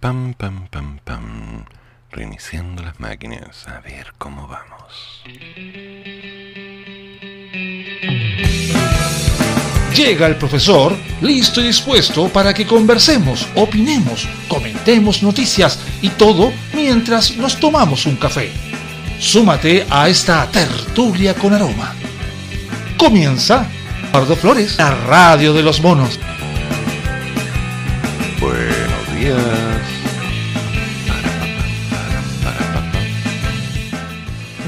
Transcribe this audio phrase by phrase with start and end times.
[0.00, 1.66] Pam, pam, pam, pam.
[2.10, 3.68] Reiniciando las máquinas.
[3.68, 5.22] A ver cómo vamos.
[9.94, 17.36] Llega el profesor, listo y dispuesto para que conversemos, opinemos, comentemos noticias y todo mientras
[17.36, 18.50] nos tomamos un café.
[19.18, 21.94] Súmate a esta tertulia con aroma.
[22.96, 23.66] Comienza
[24.10, 26.18] Pardo Flores, la radio de los monos.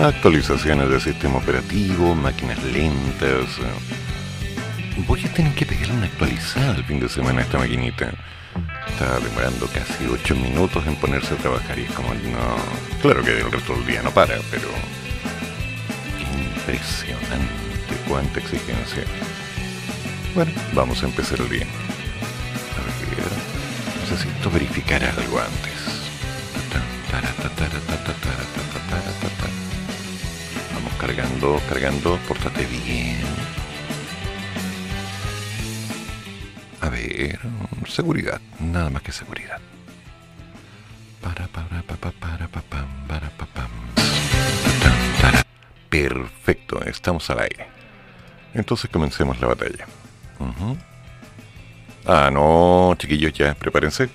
[0.01, 3.47] Actualizaciones del sistema operativo, máquinas lentas.
[5.07, 8.13] Voy a tener que pegarle una actualizada el fin de semana a esta maquinita.
[8.89, 12.57] Está demorando casi 8 minutos en ponerse a trabajar y es como, no.
[13.01, 14.69] Claro que el resto del día no para, pero.
[16.57, 19.05] Impresionante cuánta exigencia.
[20.35, 21.67] Bueno, vamos a empezar el día.
[24.25, 25.73] Necesito verificar algo antes.
[30.75, 33.19] Vamos cargando, cargando, pórtate bien.
[36.81, 37.41] A ver,
[37.89, 39.59] seguridad, nada más que seguridad.
[41.21, 43.69] Para, para, para, para, para, para, para,
[45.89, 47.67] Perfecto, estamos al aire.
[48.55, 49.87] Entonces comencemos la batalla.
[52.07, 54.09] Ah, no, chiquillos, ya, prepárense.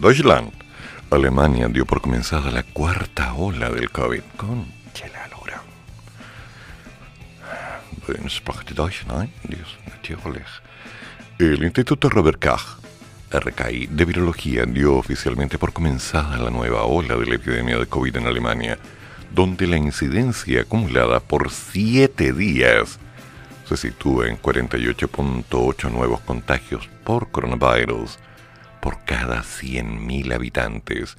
[0.00, 0.52] Deutschland.
[1.10, 4.22] Alemania dio por comenzada la cuarta ola del COVID.
[4.36, 4.66] Con
[5.14, 5.62] la lora.
[11.38, 12.80] El Instituto Robert Koch,
[13.30, 18.16] RKI, de Virología dio oficialmente por comenzada la nueva ola de la epidemia de COVID
[18.16, 18.78] en Alemania,
[19.32, 22.98] donde la incidencia acumulada por siete días
[23.68, 28.18] se sitúa en 48.8 nuevos contagios por coronavirus
[28.80, 31.18] por cada 100.000 habitantes,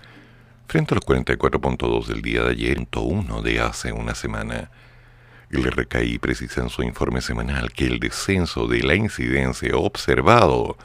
[0.68, 4.72] frente a los 44.2 del día de ayer, 1 de hace una semana.
[5.52, 10.76] El RKI precisa en su informe semanal que el descenso de la incidencia observado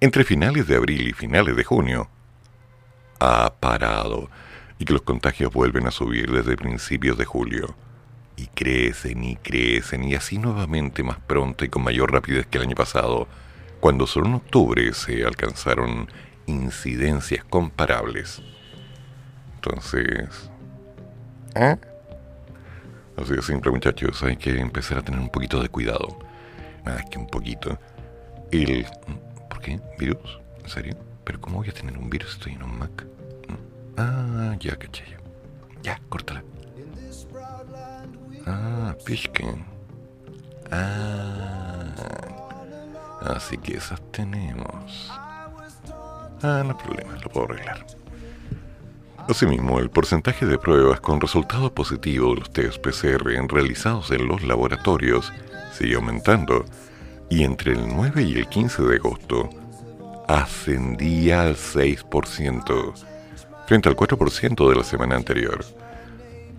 [0.00, 2.10] entre finales de abril y finales de junio
[3.20, 4.28] ha parado
[4.78, 7.74] y que los contagios vuelven a subir desde principios de julio
[8.36, 12.64] y crecen y crecen y así nuevamente más pronto y con mayor rapidez que el
[12.64, 13.26] año pasado,
[13.80, 16.08] cuando solo en octubre se alcanzaron
[16.46, 18.42] incidencias comparables.
[19.54, 20.50] Entonces...
[21.54, 21.76] ¿Eh?
[23.16, 26.18] Así de simple muchachos, hay que empezar a tener un poquito de cuidado.
[26.84, 27.78] Nada que un poquito.
[28.50, 28.86] El...
[29.48, 29.80] ¿Por qué?
[29.98, 30.40] ¿Virus?
[31.24, 32.34] ¿Pero cómo voy a tener un virus?
[32.34, 33.06] Estoy en un Mac.
[33.96, 35.04] Ah, ya caché.
[35.82, 36.44] Ya, córtala.
[38.46, 39.64] Ah, Pishkin.
[40.70, 41.36] Ah.
[43.22, 45.10] Así que esas tenemos.
[46.42, 47.84] Ah, no hay problema, lo puedo arreglar.
[49.28, 54.44] Asimismo, el porcentaje de pruebas con resultado positivo de los test PCR realizados en los
[54.44, 55.32] laboratorios
[55.72, 56.64] sigue aumentando
[57.28, 59.50] y entre el 9 y el 15 de agosto
[60.28, 62.94] ascendía al 6%
[63.66, 65.64] frente al 4% de la semana anterior.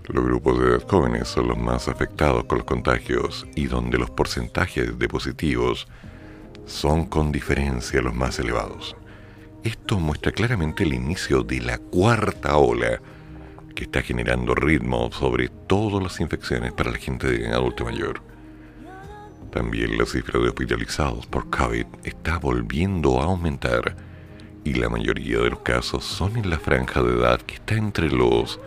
[0.07, 4.09] Los grupos de edad jóvenes son los más afectados con los contagios y donde los
[4.09, 5.85] porcentajes de positivos
[6.66, 8.96] son con diferencia los más elevados.
[9.66, 13.01] Esto muestra claramente el inicio de la cuarta ola
[13.75, 18.22] que está generando ritmo sobre todas las infecciones para la gente de adulto mayor.
[19.51, 23.97] También la cifra de hospitalizados por COVID está volviendo a aumentar
[24.63, 28.09] y la mayoría de los casos son en la franja de edad que está entre
[28.09, 28.57] los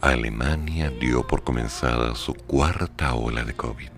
[0.00, 3.90] Alemania dio por comenzada su cuarta ola de COVID.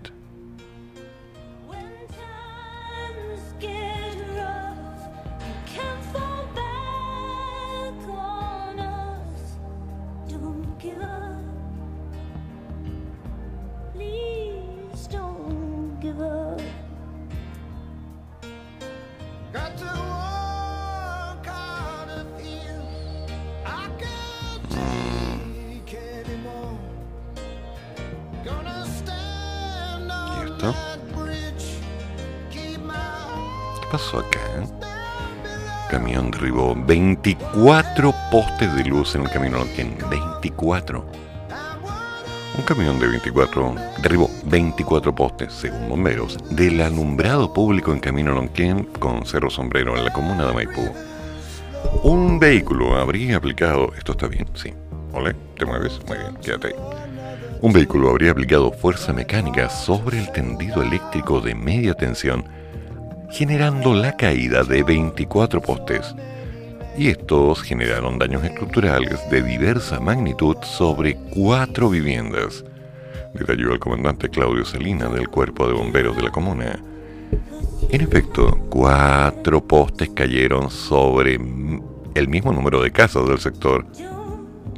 [36.09, 39.95] Camión derribó 24 postes de luz en el camino Lonquén.
[40.09, 41.05] 24.
[42.57, 48.85] Un camión de 24 derribó 24 postes, según bomberos, del alumbrado público en Camino Lonquén
[48.97, 50.91] con Cerro Sombrero en la comuna de Maipú.
[52.01, 53.93] Un vehículo habría aplicado.
[53.95, 54.73] Esto está bien, sí.
[55.13, 55.99] Ole, ¿te mueves?
[56.07, 56.73] Muy bien, quédate.
[57.61, 62.45] Un vehículo habría aplicado fuerza mecánica sobre el tendido eléctrico de media tensión
[63.31, 66.15] generando la caída de 24 postes.
[66.97, 72.65] Y estos generaron daños estructurales de diversa magnitud sobre cuatro viviendas.
[73.33, 76.79] Detalló el comandante Claudio Salina del Cuerpo de Bomberos de la comuna.
[77.89, 81.39] En efecto, cuatro postes cayeron sobre
[82.15, 83.85] el mismo número de casas del sector,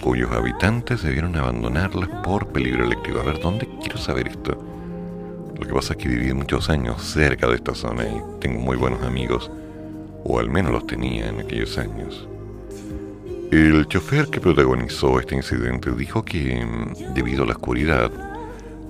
[0.04, 3.22] cuyos habitantes debieron abandonarlas por peligro eléctrico.
[3.22, 4.71] A ver, ¿dónde quiero saber esto?
[5.62, 8.76] Lo que pasa es que viví muchos años cerca de esta zona y tengo muy
[8.76, 9.52] buenos amigos,
[10.24, 12.28] o al menos los tenía en aquellos años.
[13.52, 18.12] El chofer que protagonizó este incidente dijo que, mm, debido a la oscuridad,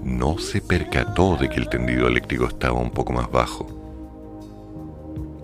[0.02, 3.68] no se percató de que el tendido eléctrico estaba un poco más bajo.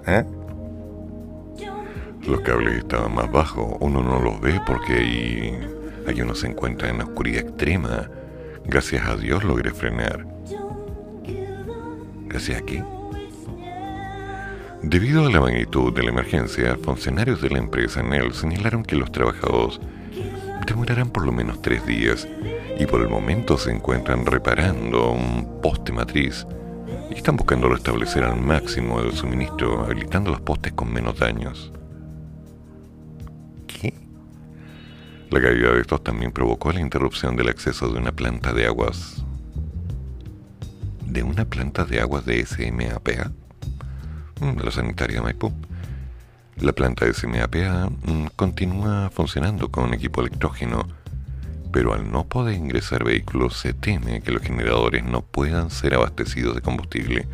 [0.07, 0.23] ¿Eh?
[2.25, 5.59] Los cables estaban más bajos, uno no los ve porque ahí,
[6.07, 8.09] ahí uno se encuentra en la oscuridad extrema.
[8.63, 10.36] Gracias a Dios logré frenar
[12.33, 12.83] ¿Hacia aquí?
[14.83, 19.11] Debido a la magnitud de la emergencia, funcionarios de la empresa NEL señalaron que los
[19.11, 19.79] trabajadores
[20.67, 22.27] demorarán por lo menos tres días
[22.79, 26.45] y por el momento se encuentran reparando un poste matriz
[27.09, 31.71] y están buscando restablecer al máximo el suministro, habilitando los postes con menos daños.
[33.65, 33.93] ¿Qué?
[35.31, 39.26] La caída de estos también provocó la interrupción del acceso de una planta de aguas
[41.07, 43.31] de una planta de aguas de SMAPA,
[44.41, 45.51] mm, la sanitaria Maipú.
[46.57, 50.87] La planta de SMAPA mm, continúa funcionando con equipo electrógeno,
[51.71, 56.55] pero al no poder ingresar vehículos se teme que los generadores no puedan ser abastecidos
[56.55, 57.27] de combustible.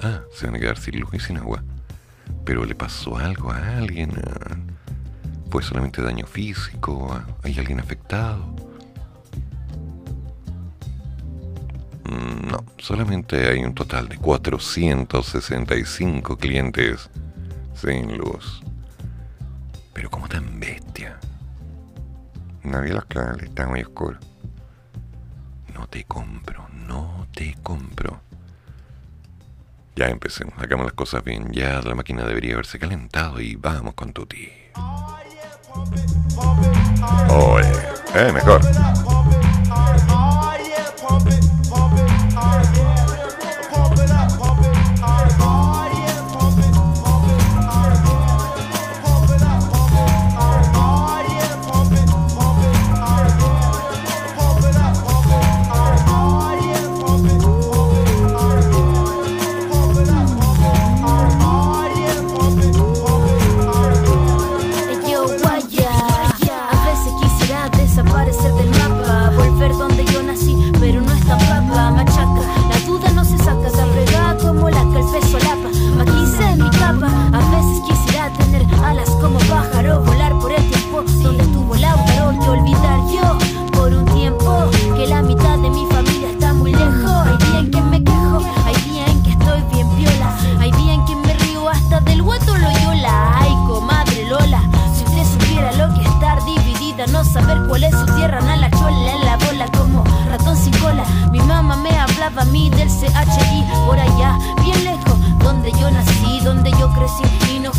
[0.00, 1.62] Ah, se van a quedar sin luz y sin agua.
[2.44, 4.12] Pero le pasó algo a alguien.
[5.50, 7.20] ¿Fue solamente daño físico?
[7.42, 8.67] ¿Hay alguien afectado?
[12.08, 17.10] No, solamente hay un total de 465 clientes
[17.74, 18.62] sin luz.
[19.92, 21.18] Pero como tan bestia.
[22.62, 24.18] Nadie los clave, está muy oscuro.
[25.74, 28.20] No te compro, no te compro.
[29.96, 31.50] Ya empecemos, hagamos las cosas bien.
[31.52, 34.48] Ya la máquina debería haberse calentado y vamos con Tuti.
[37.28, 37.72] Oye,
[38.14, 38.60] eh, mejor.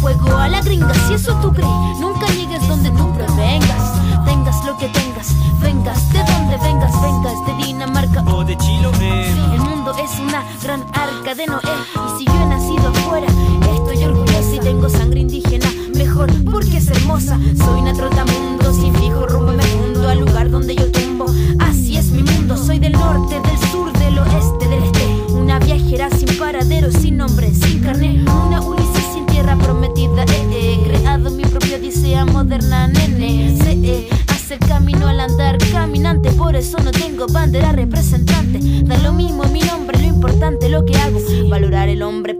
[0.02, 3.94] juego a la gringa, si eso tú crees, nunca llegues donde tú provengas.
[4.26, 9.30] Tengas lo que tengas, vengas de donde vengas, vengas de Dinamarca o de Chiloé.
[9.54, 11.62] El mundo es una gran arca de Noé,
[11.96, 13.28] y si yo he nacido afuera,
[13.74, 18.39] estoy orgullosa y tengo sangre indígena, mejor porque es hermosa, soy una trotamuela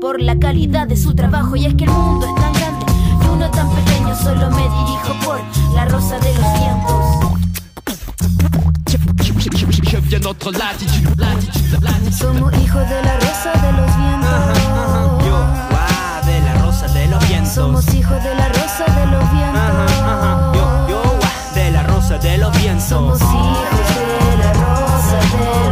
[0.10, 1.56] por la calidad de su trabajo.
[1.56, 2.84] Y es que el mundo es tan grande
[3.24, 5.40] y uno tan pequeño, solo me dirijo por
[5.76, 7.06] la rosa de los vientos.
[12.18, 15.26] Somos hijos de la rosa de los vientos.
[15.28, 15.38] Yo,
[16.26, 17.54] de la rosa de los vientos.
[17.54, 19.60] Somos hijos de la rosa de los vientos
[22.10, 22.90] de los vientos.
[22.90, 25.69] Somos hijos de la rosa de los vientos.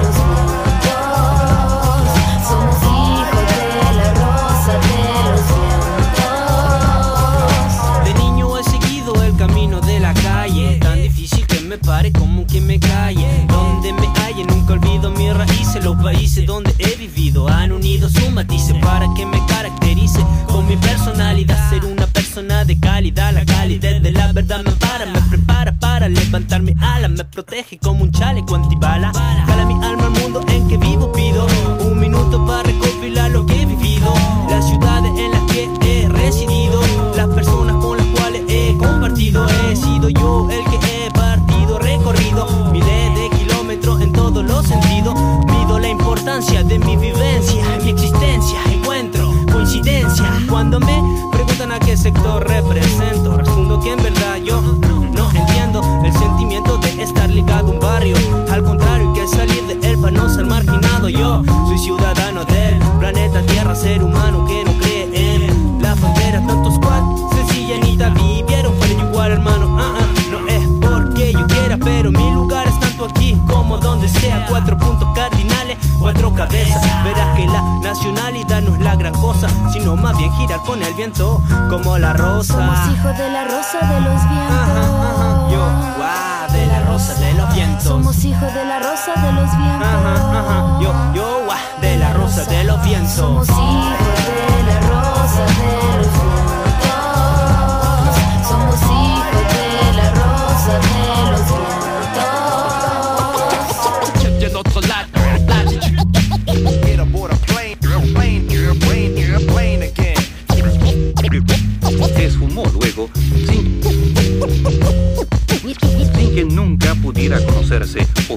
[12.80, 13.46] Calle.
[13.48, 15.84] Donde me halle nunca olvido mis raíces.
[15.84, 20.78] Los países donde he vivido han unido su matices para que me caracterice con mi
[20.78, 21.70] personalidad.
[21.70, 23.34] Ser una persona de calidad.
[23.34, 27.08] La calidad de la verdad me para, me prepara para levantar mi ala.
[27.08, 29.12] Me protege como un chaleco antibala.
[80.32, 82.54] Girar con el viento como la rosa.
[82.54, 85.52] Somos hijos de la rosa de los vientos.
[85.52, 85.62] Yo,
[85.98, 87.84] guau, de la rosa de los vientos.
[87.84, 90.82] Somos hijos de la rosa de los vientos.
[90.82, 93.14] Yo, yo, guau, de la rosa de los vientos.
[93.14, 94.07] Somos hijos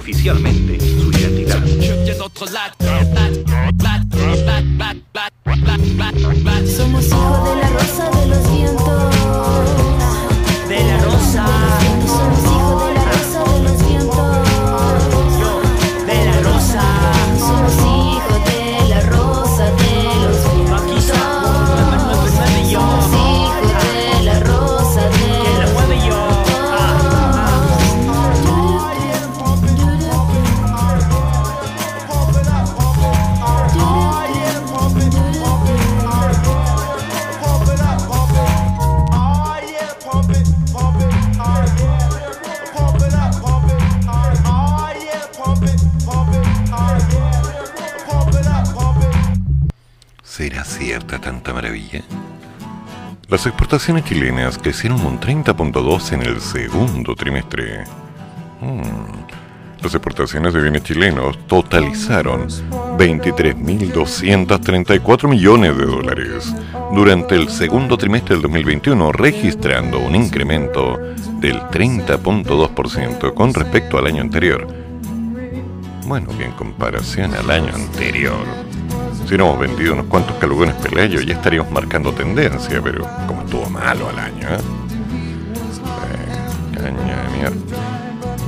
[0.01, 1.61] oficialmente su identidad.
[53.31, 57.85] Las exportaciones chilenas crecieron un 30.2 en el segundo trimestre.
[58.59, 58.81] Mm.
[59.81, 62.49] Las exportaciones de bienes chilenos totalizaron
[62.97, 66.53] 23.234 millones de dólares
[66.93, 70.99] durante el segundo trimestre del 2021, registrando un incremento
[71.39, 74.67] del 30.2% con respecto al año anterior.
[76.05, 78.45] Bueno, que en comparación al año anterior,
[79.31, 84.19] hubiéramos vendido unos cuantos calugones pelayos ya estaríamos marcando tendencia, pero como estuvo malo al
[84.19, 84.57] año, ¿eh?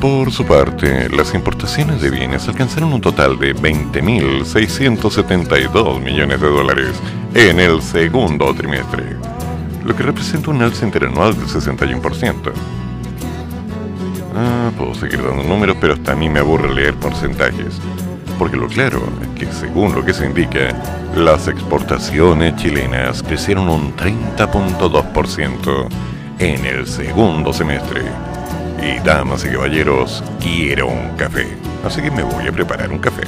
[0.02, 6.92] Por su parte, las importaciones de bienes alcanzaron un total de 20.672 millones de dólares
[7.34, 9.16] en el segundo trimestre,
[9.86, 12.52] lo que representa un alza interanual del 61%.
[14.36, 17.80] Ah, puedo seguir dando números, pero hasta a mí me aburre leer porcentajes.
[18.38, 20.74] Porque lo claro es que según lo que se indica,
[21.16, 25.88] las exportaciones chilenas crecieron un 30.2%
[26.40, 28.02] en el segundo semestre.
[28.82, 31.48] Y damas y caballeros, quiero un café.
[31.86, 33.24] Así que me voy a preparar un café.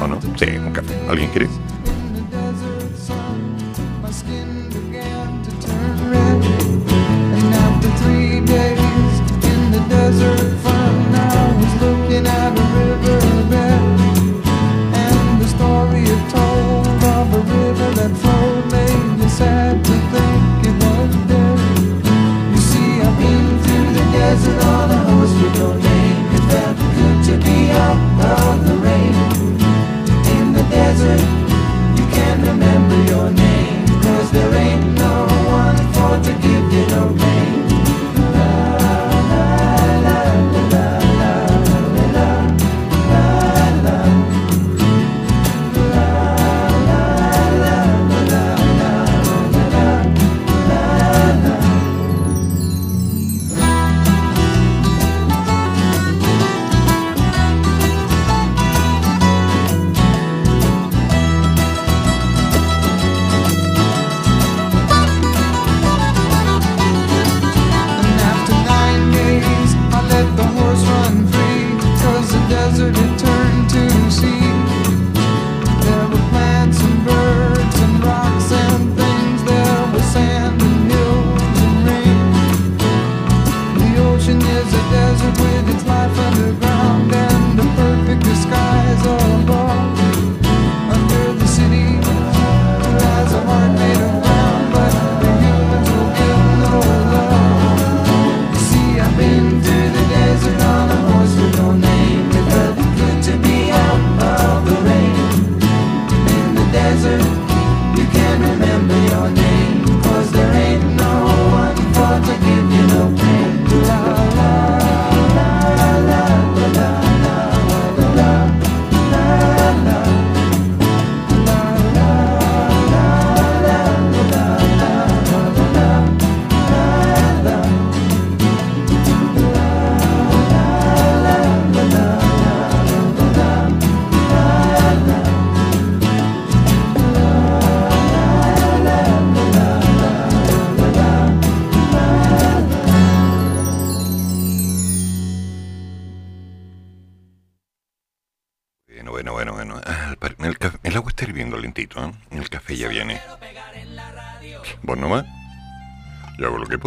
[0.00, 0.18] ¿O no?
[0.36, 0.94] Sí, un café.
[1.08, 1.48] ¿Alguien quiere?
[30.98, 31.35] imagine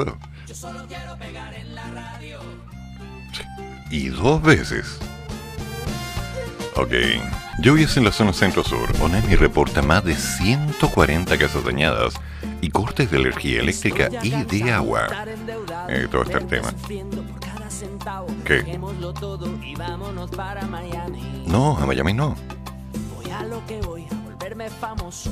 [0.06, 0.18] Yo.
[3.92, 5.00] Y dos veces.
[6.76, 6.94] Ok.
[7.60, 8.90] Lluvias en la zona centro-sur.
[9.02, 12.14] ONEMI reporta más de 140 casas dañadas
[12.62, 15.08] y cortes de energía eléctrica y de agua.
[15.90, 16.74] Eh, todo este tema.
[18.46, 18.80] ¿Qué?
[21.48, 22.36] No, a Miami no.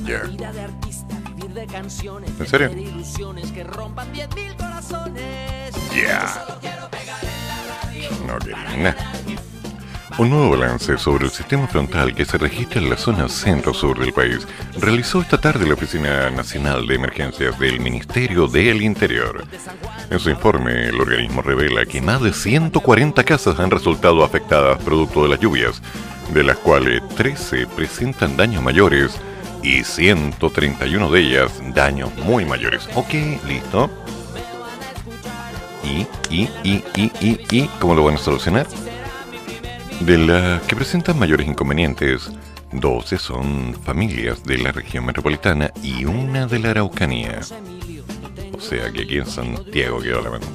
[0.04, 0.22] Ya.
[2.38, 2.70] ¿En serio?
[5.94, 6.46] Ya.
[8.26, 8.96] No quería nada.
[10.18, 14.12] Un nuevo balance sobre el sistema frontal que se registra en la zona centro-sur del
[14.12, 19.44] país realizó esta tarde la Oficina Nacional de Emergencias del Ministerio del Interior.
[20.10, 25.22] En su informe, el organismo revela que más de 140 casas han resultado afectadas producto
[25.22, 25.80] de las lluvias,
[26.34, 29.20] de las cuales 13 presentan daños mayores
[29.62, 32.88] y 131 de ellas daños muy mayores.
[32.94, 33.14] Ok,
[33.46, 33.90] listo.
[35.84, 38.66] ¿Y, y, y, y, y, y cómo lo van a solucionar?
[40.00, 42.30] De las que presentan mayores inconvenientes,
[42.72, 47.40] 12 son familias de la región metropolitana y una de la Araucanía.
[48.52, 50.46] O sea que aquí en Santiago quedó la mano.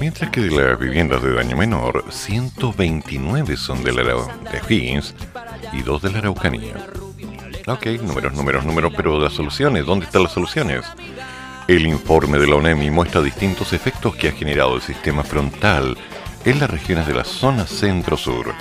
[0.00, 5.02] Mientras que de las viviendas de daño menor, 129 son de la de
[5.72, 6.74] y dos de la Araucanía.
[7.66, 10.84] Ok, números, números, números, pero las soluciones, ¿dónde están las soluciones?
[11.66, 15.96] El informe de la ONEMI muestra distintos efectos que ha generado el sistema frontal
[16.44, 18.52] en las regiones de la zona centro-sur.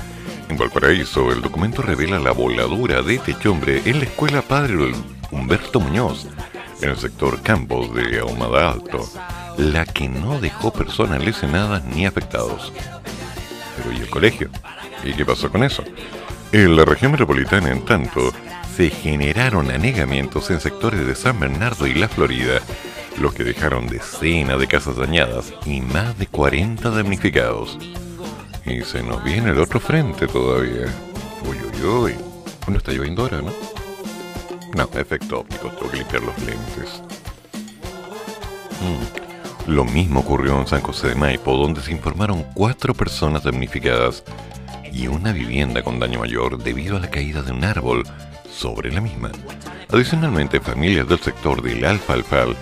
[0.48, 4.94] En Valparaíso, el documento revela la voladura de techumbre en la escuela Padre
[5.32, 6.26] Humberto Muñoz,
[6.82, 9.06] en el sector Campos de Ahumada Alto,
[9.58, 12.72] la que no dejó personas lesionadas ni afectados.
[13.76, 14.50] Pero ¿y el colegio?
[15.04, 15.84] ¿Y qué pasó con eso?
[16.54, 18.32] En la región metropolitana, en tanto,
[18.76, 22.60] se generaron anegamientos en sectores de San Bernardo y la Florida,
[23.20, 27.78] los que dejaron decenas de casas dañadas y más de 40 damnificados.
[28.66, 30.88] Y se nos viene el otro frente todavía.
[31.48, 32.16] Uy, uy, uy.
[32.66, 33.54] Bueno, está lloviendo ahora, ¿no?
[34.76, 37.04] No, efecto óptico, tengo que limpiar los lentes.
[38.82, 39.72] Mm.
[39.72, 44.24] Lo mismo ocurrió en San José de Maipo, donde se informaron cuatro personas damnificadas
[44.92, 48.04] y una vivienda con daño mayor debido a la caída de un árbol
[48.54, 49.32] sobre la misma.
[49.92, 52.56] Adicionalmente, familias del sector del Alfalfal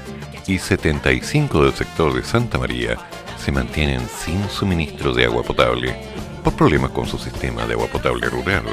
[0.48, 2.98] y 75 del sector de Santa María
[3.38, 5.96] se mantienen sin suministro de agua potable
[6.44, 8.64] por problemas con su sistema de agua potable rural.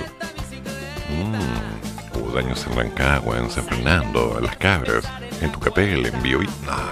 [1.10, 5.04] Mm, hubo daños en Rancagua, en San Fernando, en Las Cabras,
[5.40, 6.90] en Tucapel, en Bio ah.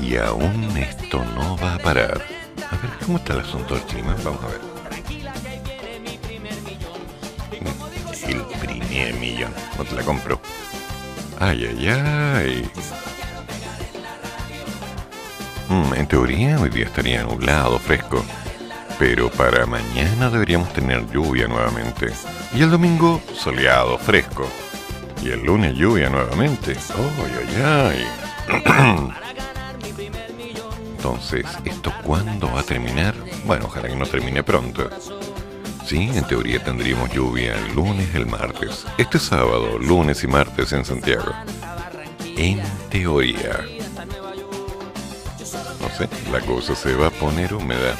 [0.00, 2.22] Y aún esto no va a parar.
[2.70, 4.14] A ver, ¿cómo está el asunto del clima?
[4.24, 4.60] Vamos a ver.
[7.60, 8.85] Mm, el primer
[9.18, 9.52] millón.
[9.76, 10.40] No te la compro.
[11.38, 12.70] Ay, ay, ay.
[15.68, 18.24] Mm, en teoría hoy día estaría nublado, fresco.
[18.98, 22.12] Pero para mañana deberíamos tener lluvia nuevamente.
[22.54, 24.48] Y el domingo soleado, fresco.
[25.22, 26.76] Y el lunes lluvia nuevamente.
[26.94, 27.32] ¡Ay,
[27.62, 28.06] ay,
[28.48, 29.12] ay!
[30.96, 33.14] Entonces, ¿esto cuándo va a terminar?
[33.44, 34.90] Bueno, ojalá que no termine pronto.
[35.86, 38.84] Sí, en teoría tendríamos lluvia el lunes, el martes.
[38.98, 41.32] Este sábado, lunes y martes en Santiago.
[42.36, 43.64] En teoría
[46.30, 47.96] la cosa se va a poner húmeda.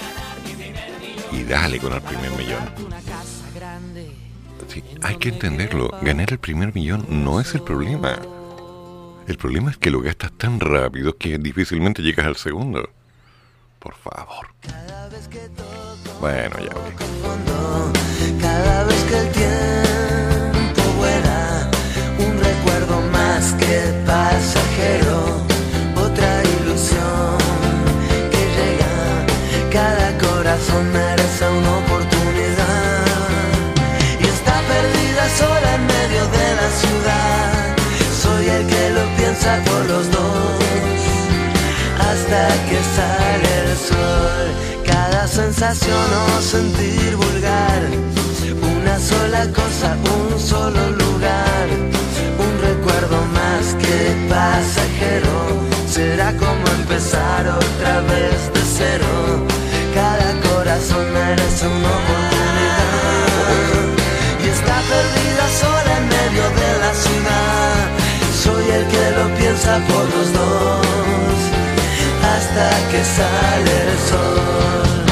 [1.32, 2.60] Y dale con el primer millón.
[4.68, 5.90] Sí, hay que entenderlo.
[6.02, 8.18] Ganar el primer millón no es el problema.
[9.26, 12.90] El problema es que lo gastas tan rápido que difícilmente llegas al segundo.
[13.78, 14.46] Por favor.
[16.20, 16.72] Bueno, ya
[18.40, 21.70] Cada vez que el tiempo vuela,
[22.18, 25.46] un recuerdo más que pasajero.
[30.92, 33.06] Merece una oportunidad.
[34.20, 37.76] Y está perdida sola en medio de la ciudad.
[38.22, 40.60] Soy el que lo piensa por los dos.
[41.98, 43.15] Hasta que sale
[44.84, 47.82] Cada sensación o sentir vulgar,
[48.74, 51.66] una sola cosa, un solo lugar,
[52.38, 55.36] un recuerdo más que pasajero.
[55.88, 59.06] Será como empezar otra vez de cero.
[59.94, 62.86] Cada corazón merece una oportunidad.
[64.44, 66.86] Y está perdida sola en medio de la.
[68.42, 70.85] Soy el que lo piensa por los dos
[72.90, 75.05] que sale el sol.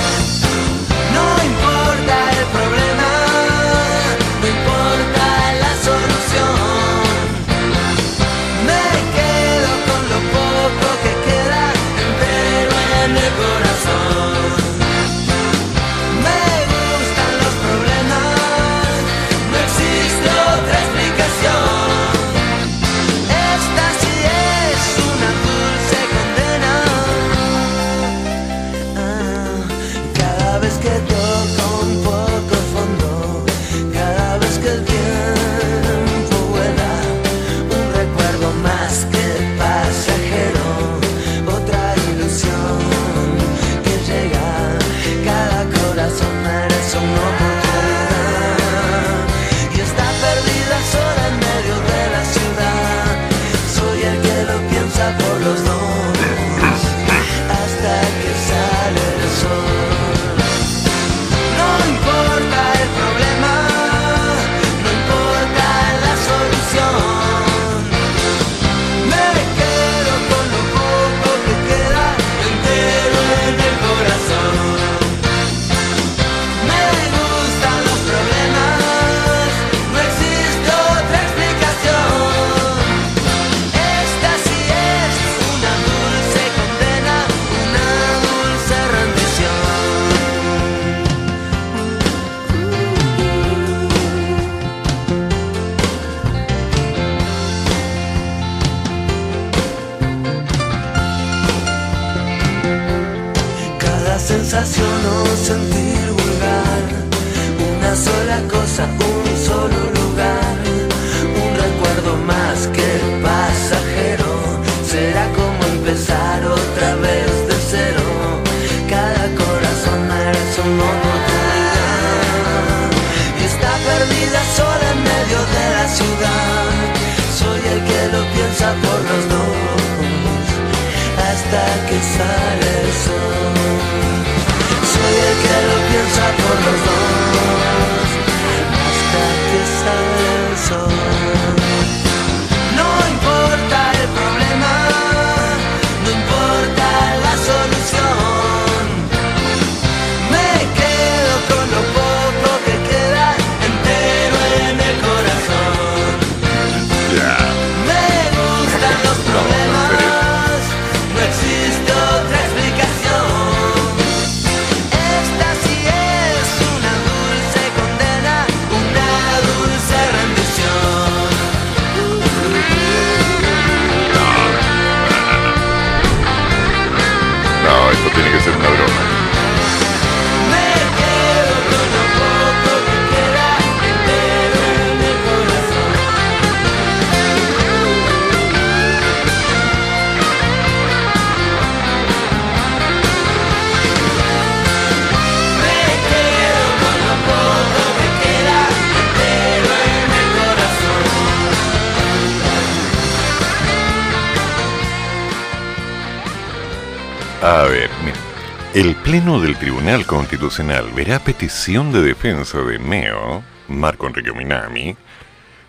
[209.84, 214.96] Tribunal Constitucional verá petición de defensa de Meo, Marco Enrique Minami,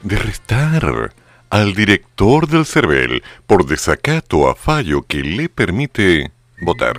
[0.04, 1.14] de restar
[1.50, 6.98] al director del CERVEL por desacato a fallo que le permite votar.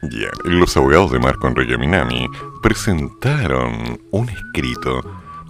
[0.00, 2.26] Ya, los abogados de Marco Enrique Minami
[2.62, 5.02] presentaron un escrito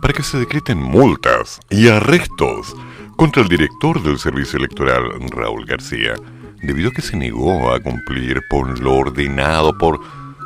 [0.02, 2.74] para que se decreten multas y arrestos
[3.16, 6.14] contra el director del servicio electoral, Raúl García,
[6.62, 10.00] debido a que se negó a cumplir por lo ordenado por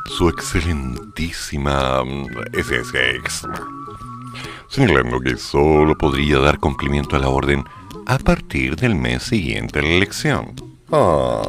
[0.07, 3.47] su excelentísima mm, SSX,
[4.69, 7.65] señalando que solo podría dar cumplimiento a la orden
[8.07, 10.55] a partir del mes siguiente a la elección.
[10.93, 11.43] Ah,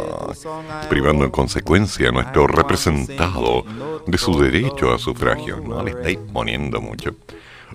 [0.87, 3.65] privando en consecuencia a nuestro representado
[4.05, 5.59] de su derecho a sufragio.
[5.59, 7.15] No le estáis poniendo mucho.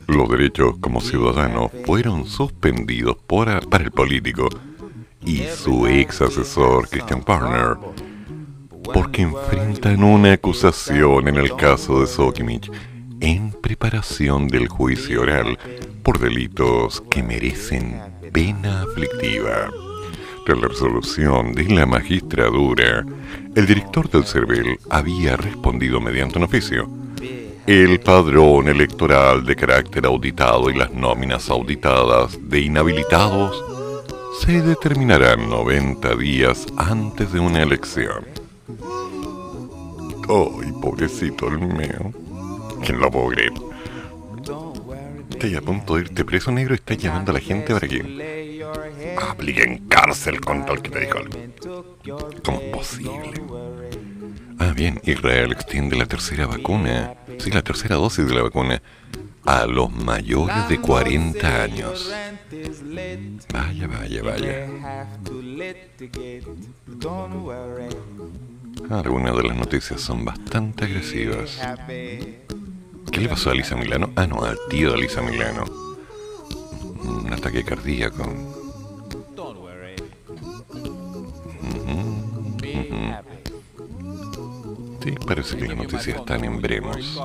[0.07, 4.49] Los derechos como ciudadano fueron suspendidos para el político
[5.27, 7.77] y su ex asesor Christian Partner
[8.95, 12.71] porque enfrentan una acusación en el caso de Sokimich
[13.21, 15.59] en preparación del juicio oral
[16.03, 18.01] por delitos que merecen
[18.33, 19.69] pena aflictiva.
[20.45, 23.05] Tras la resolución de la magistradura,
[23.57, 26.89] el director del CERVEL había respondido mediante un oficio.
[27.67, 33.76] El padrón electoral de carácter auditado y las nóminas auditadas de inhabilitados
[34.41, 38.27] se determinarán 90 días antes de una elección.
[40.29, 42.13] ¡Ay, pobrecito el mío!
[42.85, 43.53] ¿Quién lo puedo creer?
[45.31, 48.65] Estás a punto de irte preso negro y estás llamando a la gente para que
[49.31, 51.19] apliquen cárcel contra el que te dijo.
[52.45, 53.43] ¿Cómo es posible?
[54.59, 58.83] Ah, bien, Israel extiende la tercera vacuna, sí, la tercera dosis de la vacuna,
[59.45, 62.13] a los mayores de 40 años.
[63.53, 64.69] Vaya, vaya, vaya.
[68.91, 71.61] Algunas de las noticias son bastante agresivas.
[73.11, 74.13] ¿Qué le pasó a Lisa Milano?
[74.17, 75.65] Ah, no, al tío de Lisa Milano.
[77.03, 78.25] Un ataque cardíaco.
[85.03, 87.21] Sí, parece que las noticias están en bremos.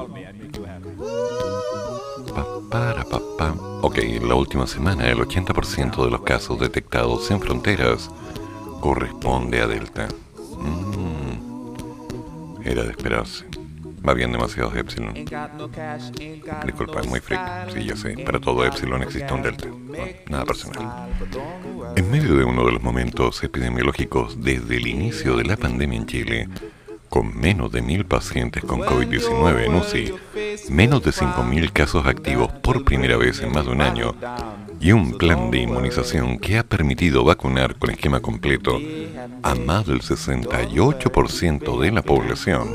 [2.34, 3.55] Pa, para, pa, pa.
[3.91, 8.10] Ok, en la última semana el 80% de los casos detectados en fronteras
[8.80, 10.08] corresponde a Delta.
[10.58, 11.73] Mm,
[12.63, 13.43] Era de esperarse.
[14.08, 15.13] Va bien demasiados Epsilon.
[15.13, 17.69] Disculpa, es muy freak.
[17.73, 18.15] Sí, ya sé.
[18.25, 19.67] Para todo Epsilon existe un Delta.
[20.30, 21.10] Nada personal.
[21.97, 26.06] En medio de uno de los momentos epidemiológicos desde el inicio de la pandemia en
[26.06, 26.47] Chile,
[27.12, 30.13] con menos de mil pacientes con COVID-19 en UCI,
[30.69, 34.15] menos de 5.000 casos activos por primera vez en más de un año,
[34.80, 38.80] y un plan de inmunización que ha permitido vacunar con esquema completo
[39.43, 42.69] a más del 68% de la población,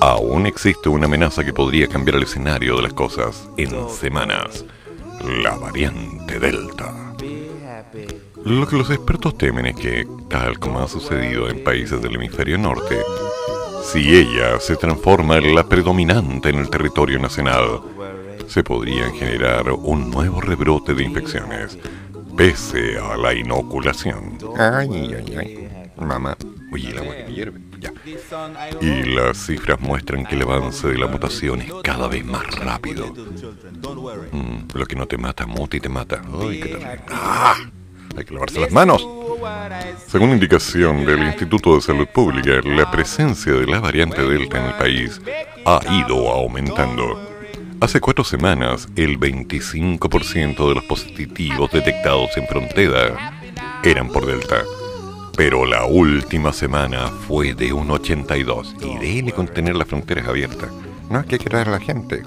[0.00, 4.64] aún existe una amenaza que podría cambiar el escenario de las cosas en semanas,
[5.42, 7.14] la variante Delta.
[8.44, 12.58] Lo que los expertos temen es que, tal como ha sucedido en países del hemisferio
[12.58, 12.98] norte,
[13.92, 17.80] Si ella se transforma en la predominante en el territorio nacional,
[18.46, 21.78] se podrían generar un nuevo rebrote de infecciones,
[22.36, 24.36] pese a la inoculación.
[24.58, 25.68] Ay, ay, ay.
[25.96, 26.36] Mamá,
[26.70, 27.60] oye, el agua que me hierve.
[27.80, 27.92] Ya.
[28.82, 33.06] Y las cifras muestran que el avance de la mutación es cada vez más rápido.
[34.32, 36.20] Mm, lo que no te mata, muta y te mata.
[36.40, 37.00] Ay, qué terrible.
[37.08, 37.56] ¡Ah!
[38.18, 39.06] Hay que lavarse las manos.
[40.08, 44.74] Según indicación del Instituto de Salud Pública, la presencia de la variante Delta en el
[44.74, 45.20] país
[45.64, 47.16] ha ido aumentando.
[47.80, 53.40] Hace cuatro semanas, el 25% de los positivos detectados en frontera
[53.84, 54.64] eran por Delta.
[55.36, 60.70] Pero la última semana fue de un 82 y debe contener las fronteras abiertas.
[61.08, 62.24] No hay que traer a la gente.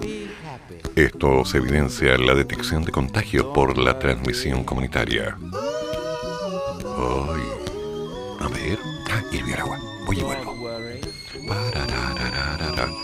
[0.95, 5.37] Esto se evidencia en la detección de contagios por la transmisión comunitaria.
[6.97, 7.43] Ay,
[8.39, 8.77] a ver.
[9.09, 9.79] Ah, hirvió el agua.
[10.05, 10.55] Voy y vuelvo.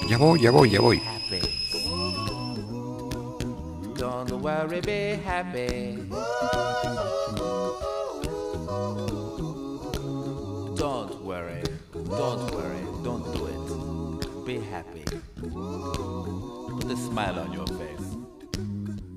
[0.10, 1.02] Ya voy, ya voy, ya voy.
[10.76, 11.64] Don't worry.
[12.10, 14.46] Don't worry, don't do it.
[14.46, 15.04] Be happy.
[15.42, 17.67] Put a smile on your.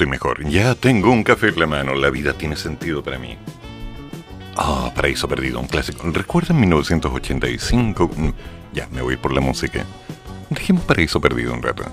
[0.00, 0.48] estoy mejor.
[0.48, 1.94] Ya tengo un café en la mano.
[1.94, 3.36] La vida tiene sentido para mí.
[4.56, 6.10] Ah, Paraíso Perdido, un clásico.
[6.10, 8.10] ¿Recuerdan 1985?
[8.16, 8.28] Mm,
[8.72, 9.84] ya, me voy por la música.
[10.48, 11.84] Dejemos Paraíso Perdido un rato.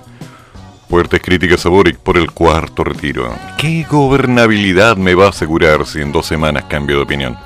[0.89, 3.35] Fuertes críticas a Boric por el cuarto retiro.
[3.57, 7.37] ¿Qué gobernabilidad me va a asegurar si en dos semanas cambio de opinión?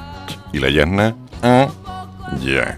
[0.53, 1.15] ¿Y la Yasna?
[1.41, 1.69] Ah,
[2.39, 2.77] ya.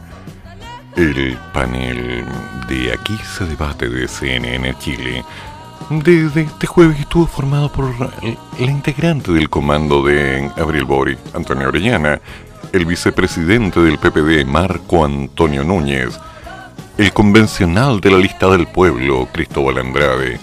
[0.96, 2.24] El panel
[2.70, 5.26] de Aquí se debate de CNN Chile
[5.90, 8.12] desde este jueves estuvo formado por la
[8.60, 12.20] integrante del comando de Abril Boric, Antonio Orellana,
[12.72, 16.20] el vicepresidente del PPD, Marco Antonio Núñez,
[16.98, 20.40] el convencional de la lista del pueblo, Cristóbal Andrade,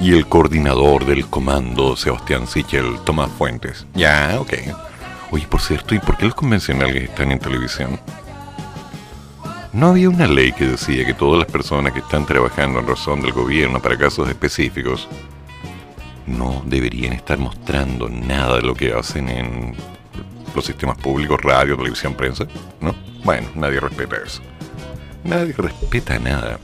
[0.00, 3.86] y el coordinador del comando, Sebastián Sichel, Tomás Fuentes.
[3.94, 4.54] Ya, ok.
[5.30, 8.00] Oye, por cierto, ¿y por qué los convencionales están en televisión?
[9.72, 13.22] ¿No había una ley que decía que todas las personas que están trabajando en razón
[13.22, 15.08] del gobierno para casos específicos
[16.26, 19.76] no deberían estar mostrando nada de lo que hacen en
[20.56, 22.46] los sistemas públicos, radio, televisión, prensa?
[22.80, 22.96] ¿No?
[23.22, 24.42] Bueno, nadie respeta eso.
[25.22, 26.58] Nadie respeta nada.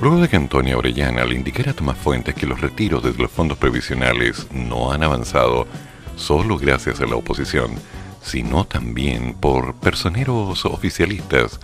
[0.00, 3.30] Luego de que Antonio Orellana le indicara a Tomás Fuentes que los retiros desde los
[3.30, 5.68] fondos previsionales no han avanzado
[6.16, 7.76] solo gracias a la oposición,
[8.22, 11.60] sino también por personeros oficialistas,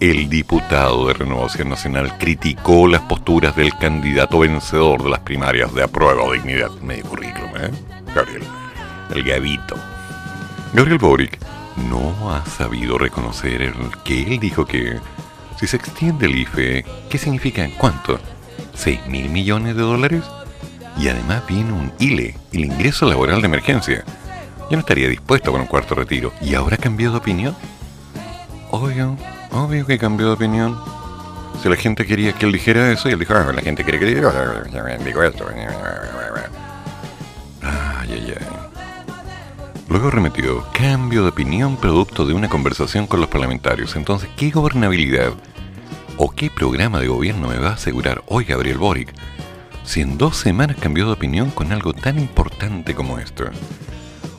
[0.00, 5.84] el diputado de Renovación Nacional criticó las posturas del candidato vencedor de las primarias de
[5.84, 6.70] aprueba o dignidad.
[6.80, 7.70] Medio currículum, ¿eh?
[8.14, 8.42] Gabriel.
[9.14, 9.76] El gavito.
[10.72, 11.38] Gabriel Boric
[11.88, 13.72] no ha sabido reconocer
[14.04, 14.98] que él dijo que
[15.58, 17.68] si se extiende el IFE, ¿qué significa?
[17.78, 18.18] ¿Cuánto?
[18.76, 20.24] ¿6 mil millones de dólares?
[20.98, 24.04] Y además viene un ILE, el ingreso laboral de emergencia.
[24.72, 26.32] Yo no estaría dispuesto con un cuarto retiro.
[26.40, 27.54] ¿Y ahora cambió de opinión?
[28.70, 29.18] Obvio,
[29.50, 30.80] obvio que cambió de opinión.
[31.62, 33.98] Si la gente quería que él dijera eso, y él dijo, ah, la gente quiere
[33.98, 34.32] que diga,
[35.04, 35.46] digo esto.
[37.60, 38.46] Ay, ay, ay.
[39.90, 43.94] Luego remetió, cambio de opinión producto de una conversación con los parlamentarios.
[43.94, 45.34] Entonces, ¿qué gobernabilidad
[46.16, 49.12] o qué programa de gobierno me va a asegurar hoy Gabriel Boric
[49.84, 53.44] si en dos semanas cambió de opinión con algo tan importante como esto?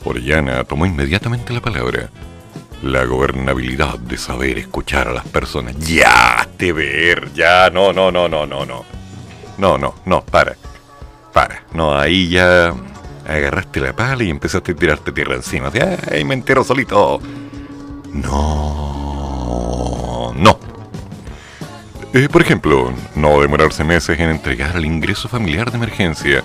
[0.06, 2.10] Orellana tomó inmediatamente la palabra.
[2.82, 5.78] La gobernabilidad de saber escuchar a las personas.
[5.80, 8.84] Ya, te ver, ya, no, no, no, no, no, no.
[9.58, 10.56] No, no, no, para.
[11.32, 11.64] Para.
[11.74, 12.74] No, ahí ya
[13.28, 15.72] agarraste la pala y empezaste a tirarte tierra encima.
[16.12, 17.22] ¡Ay, me entero solito!
[18.12, 19.24] No,
[20.36, 20.60] no.
[22.14, 26.43] Eh, por ejemplo, no demorarse meses en entregar el ingreso familiar de emergencia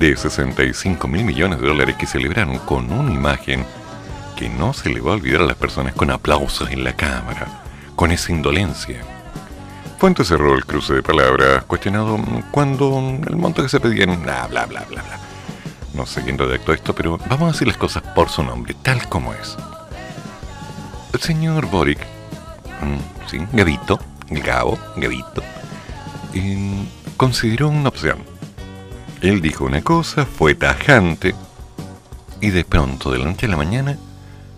[0.00, 3.66] de 65 mil millones de dólares que celebraron con una imagen
[4.34, 7.62] que no se le va a olvidar a las personas con aplausos en la cámara,
[7.96, 9.02] con esa indolencia.
[9.98, 12.18] Fuentes cerró el cruce de palabras, cuestionado
[12.50, 12.98] cuando
[13.28, 15.20] el monto que se pedían, bla, bla, bla, bla, bla.
[15.92, 19.06] No sé quién redactó esto, pero vamos a decir las cosas por su nombre, tal
[19.06, 19.54] como es.
[21.12, 22.00] El señor Boric,
[22.80, 25.42] mm, sí, Gavito, Gabo, Gavito,
[26.32, 26.86] eh,
[27.18, 28.29] consideró una opción.
[29.20, 31.34] Él dijo una cosa, fue tajante,
[32.40, 33.98] y de pronto, de la la mañana,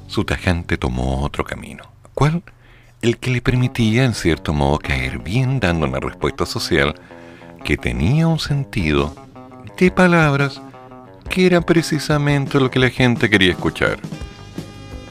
[0.07, 1.83] su tajante tomó otro camino.
[2.15, 2.43] ¿Cuál?
[3.01, 6.95] El que le permitía, en cierto modo, caer bien dando una respuesta social
[7.65, 9.15] que tenía un sentido
[9.77, 10.63] de palabras
[11.29, 13.99] que era precisamente lo que la gente quería escuchar.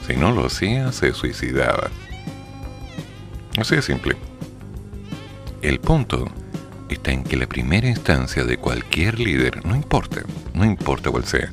[0.06, 1.90] Si no lo hacía, se suicidaba.
[3.58, 4.16] Así de simple.
[5.60, 6.26] El punto
[6.92, 10.22] está en que la primera instancia de cualquier líder, no importa,
[10.54, 11.50] no importa cuál sea,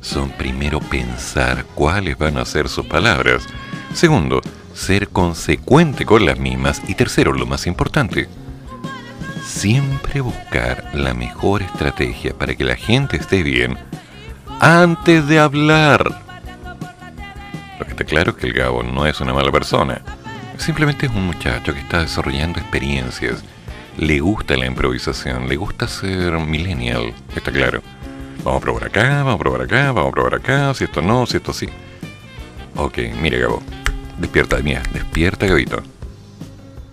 [0.00, 3.46] son primero pensar cuáles van a ser sus palabras,
[3.94, 4.40] segundo,
[4.74, 6.82] ser consecuente con las mismas.
[6.86, 8.28] Y tercero, lo más importante,
[9.44, 13.76] siempre buscar la mejor estrategia para que la gente esté bien
[14.60, 16.22] antes de hablar.
[17.78, 20.02] Lo que está claro es que el Gabo no es una mala persona,
[20.58, 23.44] simplemente es un muchacho que está desarrollando experiencias,
[23.96, 27.82] le gusta la improvisación, le gusta ser millennial, está claro
[28.46, 31.26] Vamos a probar acá, vamos a probar acá, vamos a probar acá, si esto no,
[31.26, 31.66] si esto sí.
[32.76, 33.60] Ok, mire Gabo,
[34.18, 35.82] despierta, mía, despierta Gabito.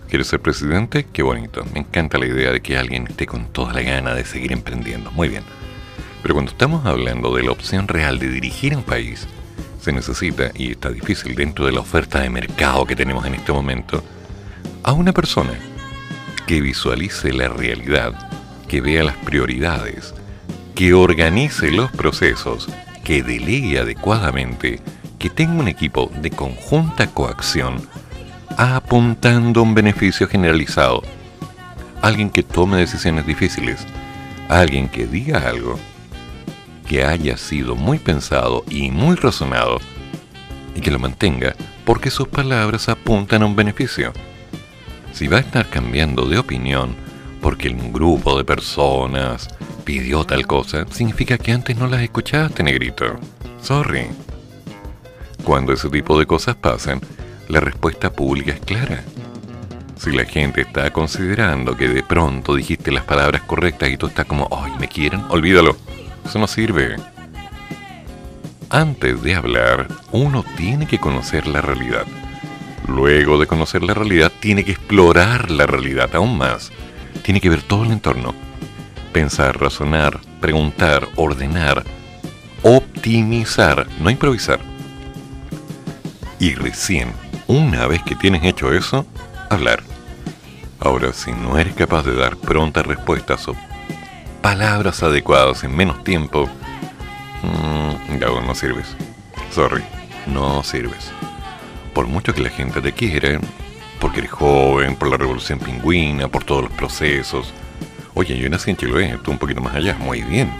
[0.08, 1.06] ¿Quieres ser presidente?
[1.12, 1.64] Qué bonito.
[1.72, 5.12] Me encanta la idea de que alguien esté con toda la gana de seguir emprendiendo.
[5.12, 5.44] Muy bien.
[6.22, 9.28] Pero cuando estamos hablando de la opción real de dirigir un país,
[9.80, 13.52] se necesita, y está difícil dentro de la oferta de mercado que tenemos en este
[13.52, 14.02] momento,
[14.82, 15.52] a una persona
[16.46, 18.12] que visualice la realidad,
[18.68, 20.14] que vea las prioridades,
[20.74, 22.68] que organice los procesos,
[23.04, 24.80] que delegue adecuadamente,
[25.18, 27.80] que tenga un equipo de conjunta coacción,
[28.56, 31.02] apuntando un beneficio generalizado.
[32.02, 33.86] Alguien que tome decisiones difíciles,
[34.48, 35.78] alguien que diga algo
[36.86, 39.80] que haya sido muy pensado y muy razonado
[40.74, 44.12] y que lo mantenga porque sus palabras apuntan a un beneficio.
[45.14, 46.96] Si va a estar cambiando de opinión
[47.40, 49.48] porque un grupo de personas
[49.84, 53.20] pidió tal cosa, significa que antes no las escuchaste, negrito.
[53.62, 54.08] Sorry.
[55.44, 57.00] Cuando ese tipo de cosas pasan,
[57.48, 59.04] la respuesta pública es clara.
[59.96, 64.26] Si la gente está considerando que de pronto dijiste las palabras correctas y tú estás
[64.26, 65.76] como, ay, me quieren, olvídalo.
[66.24, 66.96] Eso no sirve.
[68.68, 72.04] Antes de hablar, uno tiene que conocer la realidad.
[72.86, 76.70] Luego de conocer la realidad, tiene que explorar la realidad aún más.
[77.22, 78.34] Tiene que ver todo el entorno.
[79.12, 81.84] Pensar, razonar, preguntar, ordenar,
[82.62, 84.60] optimizar, no improvisar.
[86.38, 87.12] Y recién,
[87.46, 89.06] una vez que tienes hecho eso,
[89.48, 89.82] hablar.
[90.80, 93.56] Ahora, si no eres capaz de dar prontas respuestas o
[94.42, 96.48] palabras adecuadas en menos tiempo,
[97.42, 98.94] mmm, no sirves.
[99.50, 99.82] Sorry,
[100.26, 101.10] no sirves.
[101.94, 103.40] Por mucho que la gente te quiera,
[104.00, 107.54] porque eres joven, por la revolución pingüina, por todos los procesos.
[108.14, 110.50] Oye, yo nací en Chiloé, tú un poquito más allá, muy bien.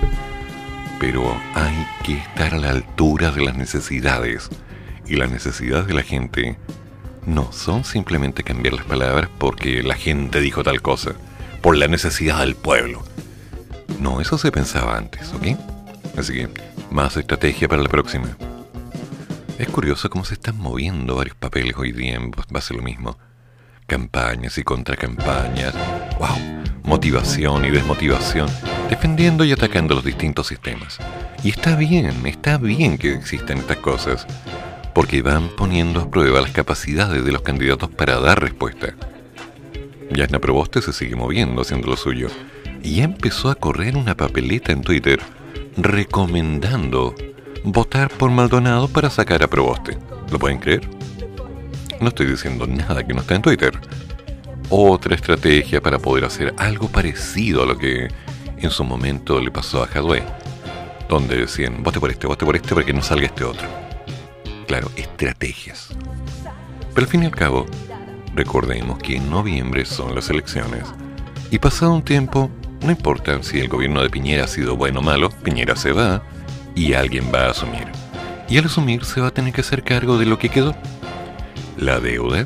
[1.00, 4.48] Pero hay que estar a la altura de las necesidades.
[5.06, 6.56] Y las necesidades de la gente
[7.26, 11.12] no son simplemente cambiar las palabras porque la gente dijo tal cosa,
[11.60, 13.02] por la necesidad del pueblo.
[14.00, 15.58] No, eso se pensaba antes, ¿ok?
[16.16, 16.48] Así que,
[16.90, 18.36] más estrategia para la próxima.
[19.56, 22.18] Es curioso cómo se están moviendo varios papeles hoy día
[22.50, 23.16] base a lo mismo.
[23.86, 25.72] Campañas y contracampañas.
[26.18, 26.62] ¡Wow!
[26.82, 28.48] Motivación y desmotivación.
[28.90, 30.98] Defendiendo y atacando los distintos sistemas.
[31.44, 34.26] Y está bien, está bien que existan estas cosas
[34.92, 38.94] porque van poniendo a prueba las capacidades de los candidatos para dar respuesta.
[40.10, 42.28] Yasna Proboste se sigue moviendo haciendo lo suyo
[42.82, 45.20] y empezó a correr una papeleta en Twitter
[45.76, 47.14] recomendando
[47.64, 49.98] votar por Maldonado para sacar a Proboste.
[50.30, 50.88] ¿Lo pueden creer?
[52.00, 53.72] No estoy diciendo nada que no está en Twitter.
[54.70, 58.08] Otra estrategia para poder hacer algo parecido a lo que
[58.56, 60.22] en su momento le pasó a Jadwe,
[61.08, 63.84] donde decían, vote por este, vote por este para que no salga este otro
[64.64, 65.88] claro, estrategias.
[66.94, 67.66] Pero al fin y al cabo,
[68.34, 70.82] recordemos que en noviembre son las elecciones
[71.50, 72.50] y pasado un tiempo,
[72.82, 76.22] no importa si el gobierno de Piñera ha sido bueno o malo, Piñera se va
[76.74, 77.86] y alguien va a asumir.
[78.48, 80.74] Y al asumir se va a tener que hacer cargo de lo que quedó.
[81.76, 82.44] La deuda,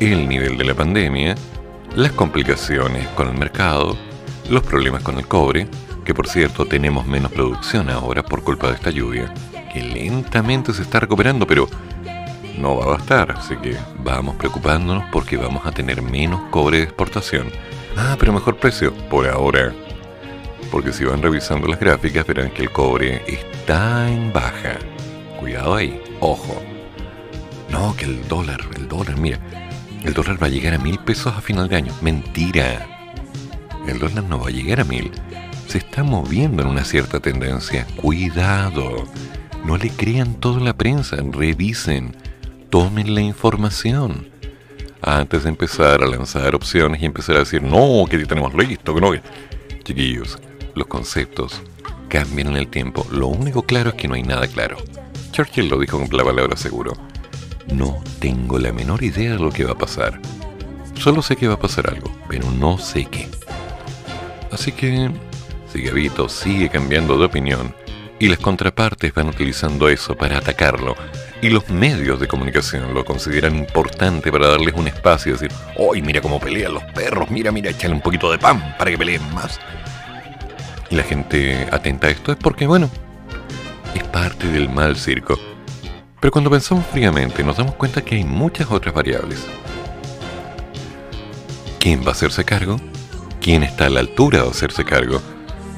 [0.00, 1.34] el nivel de la pandemia,
[1.96, 3.96] las complicaciones con el mercado,
[4.48, 5.68] los problemas con el cobre,
[6.04, 9.32] que por cierto tenemos menos producción ahora por culpa de esta lluvia,
[9.72, 11.68] que lentamente se está recuperando, pero
[12.58, 16.84] no va a bastar, así que vamos preocupándonos porque vamos a tener menos cobre de
[16.84, 17.48] exportación.
[17.96, 19.72] Ah, pero mejor precio, por ahora.
[20.70, 24.78] Porque si van revisando las gráficas verán que el cobre está en baja.
[25.38, 26.62] Cuidado ahí, ojo.
[27.70, 29.38] No, que el dólar, el dólar, mira,
[30.04, 31.92] el dólar va a llegar a mil pesos a final de año.
[32.00, 32.86] Mentira.
[33.86, 35.10] El dólar no va a llegar a mil.
[35.66, 37.86] Se está moviendo en una cierta tendencia.
[37.96, 39.06] Cuidado.
[39.64, 42.16] No le crean toda la prensa, revisen,
[42.70, 44.28] tomen la información.
[45.02, 49.00] Antes de empezar a lanzar opciones y empezar a decir, no, que tenemos listo, que
[49.00, 49.12] no.
[49.84, 50.38] Chiquillos,
[50.80, 51.60] los conceptos
[52.08, 53.06] cambian en el tiempo.
[53.12, 54.78] Lo único claro es que no hay nada claro.
[55.30, 56.94] Churchill lo dijo con la palabra seguro.
[57.70, 60.18] No tengo la menor idea de lo que va a pasar.
[60.94, 63.28] Solo sé que va a pasar algo, pero no sé qué.
[64.50, 65.10] Así que,
[65.70, 67.74] si Gavito sigue cambiando de opinión,
[68.18, 70.94] y las contrapartes van utilizando eso para atacarlo.
[71.42, 76.00] Y los medios de comunicación lo consideran importante para darles un espacio y decir, ¡Uy,
[76.02, 77.30] mira cómo pelean los perros!
[77.30, 79.58] Mira, mira, échale un poquito de pan para que peleen más.
[80.90, 82.90] Y la gente atenta a esto es porque, bueno,
[83.94, 85.38] es parte del mal circo.
[86.20, 89.46] Pero cuando pensamos fríamente nos damos cuenta que hay muchas otras variables.
[91.78, 92.76] ¿Quién va a hacerse cargo?
[93.40, 95.22] ¿Quién está a la altura de hacerse cargo?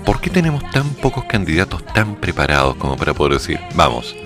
[0.05, 4.17] ¿Por qué tenemos tan pocos candidatos tan preparados como para poder decir, vamos,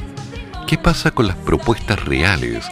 [0.66, 2.64] ¿qué pasa con las propuestas reales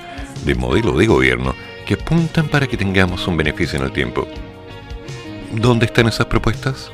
[0.47, 1.55] de modelo de gobierno
[1.85, 4.27] que apuntan para que tengamos un beneficio en el tiempo?
[5.53, 6.91] ¿Dónde están esas propuestas?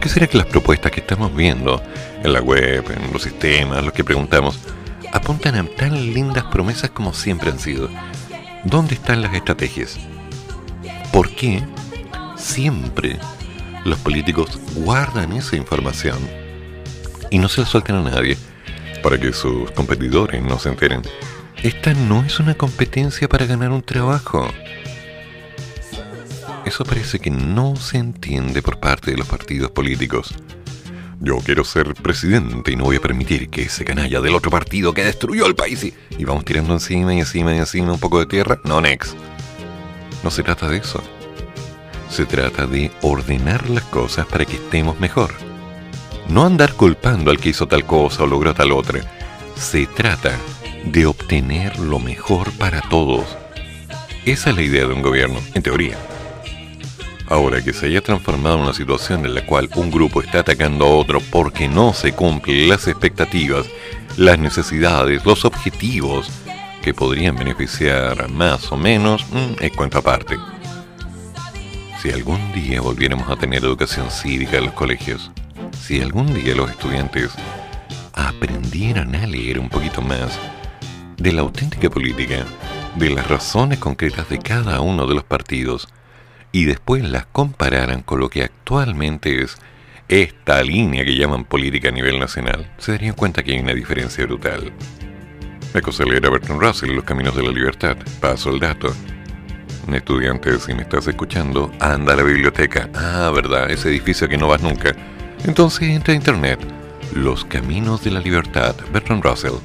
[0.00, 1.82] ¿Por qué será que las propuestas que estamos viendo
[2.24, 4.58] en la web, en los sistemas, los que preguntamos,
[5.12, 7.90] apuntan a tan lindas promesas como siempre han sido?
[8.64, 9.98] ¿Dónde están las estrategias?
[11.12, 11.62] ¿Por qué
[12.34, 13.18] siempre
[13.84, 16.16] los políticos guardan esa información
[17.28, 18.38] y no se la sueltan a nadie
[19.02, 21.02] para que sus competidores no se enteren.
[21.62, 24.48] Esta no es una competencia para ganar un trabajo.
[26.64, 30.34] Eso parece que no se entiende por parte de los partidos políticos.
[31.20, 34.94] Yo quiero ser presidente y no voy a permitir que ese canalla del otro partido
[34.94, 38.20] que destruyó el país y, y vamos tirando encima y encima y encima un poco
[38.20, 38.58] de tierra.
[38.64, 39.14] No, next.
[40.22, 41.02] No se trata de eso.
[42.08, 45.32] Se trata de ordenar las cosas para que estemos mejor.
[46.28, 49.00] No andar culpando al que hizo tal cosa o logró tal otra.
[49.56, 50.38] Se trata
[50.84, 53.26] de obtener lo mejor para todos.
[54.24, 55.98] Esa es la idea de un gobierno, en teoría.
[57.30, 60.84] Ahora que se haya transformado en una situación en la cual un grupo está atacando
[60.84, 63.66] a otro porque no se cumplen las expectativas,
[64.16, 66.28] las necesidades, los objetivos
[66.82, 70.38] que podrían beneficiar más o menos, mm, es cuenta aparte.
[72.02, 75.30] Si algún día volviéramos a tener educación cívica en los colegios,
[75.80, 77.30] si algún día los estudiantes
[78.12, 80.36] aprendieran a leer un poquito más
[81.16, 82.44] de la auténtica política,
[82.96, 85.86] de las razones concretas de cada uno de los partidos,
[86.52, 89.56] y después las compararan con lo que actualmente es
[90.08, 94.26] esta línea que llaman política a nivel nacional, se darían cuenta que hay una diferencia
[94.26, 94.72] brutal.
[95.72, 97.96] Me cosa leer a Bertrand Russell Los Caminos de la Libertad.
[98.20, 98.92] Paso el dato.
[99.92, 102.88] Estudiante, si me estás escuchando, anda a la biblioteca.
[102.94, 104.94] Ah, verdad, ese edificio que no vas nunca.
[105.44, 106.60] Entonces entra a internet.
[107.14, 109.58] Los Caminos de la Libertad, Bertrand Russell.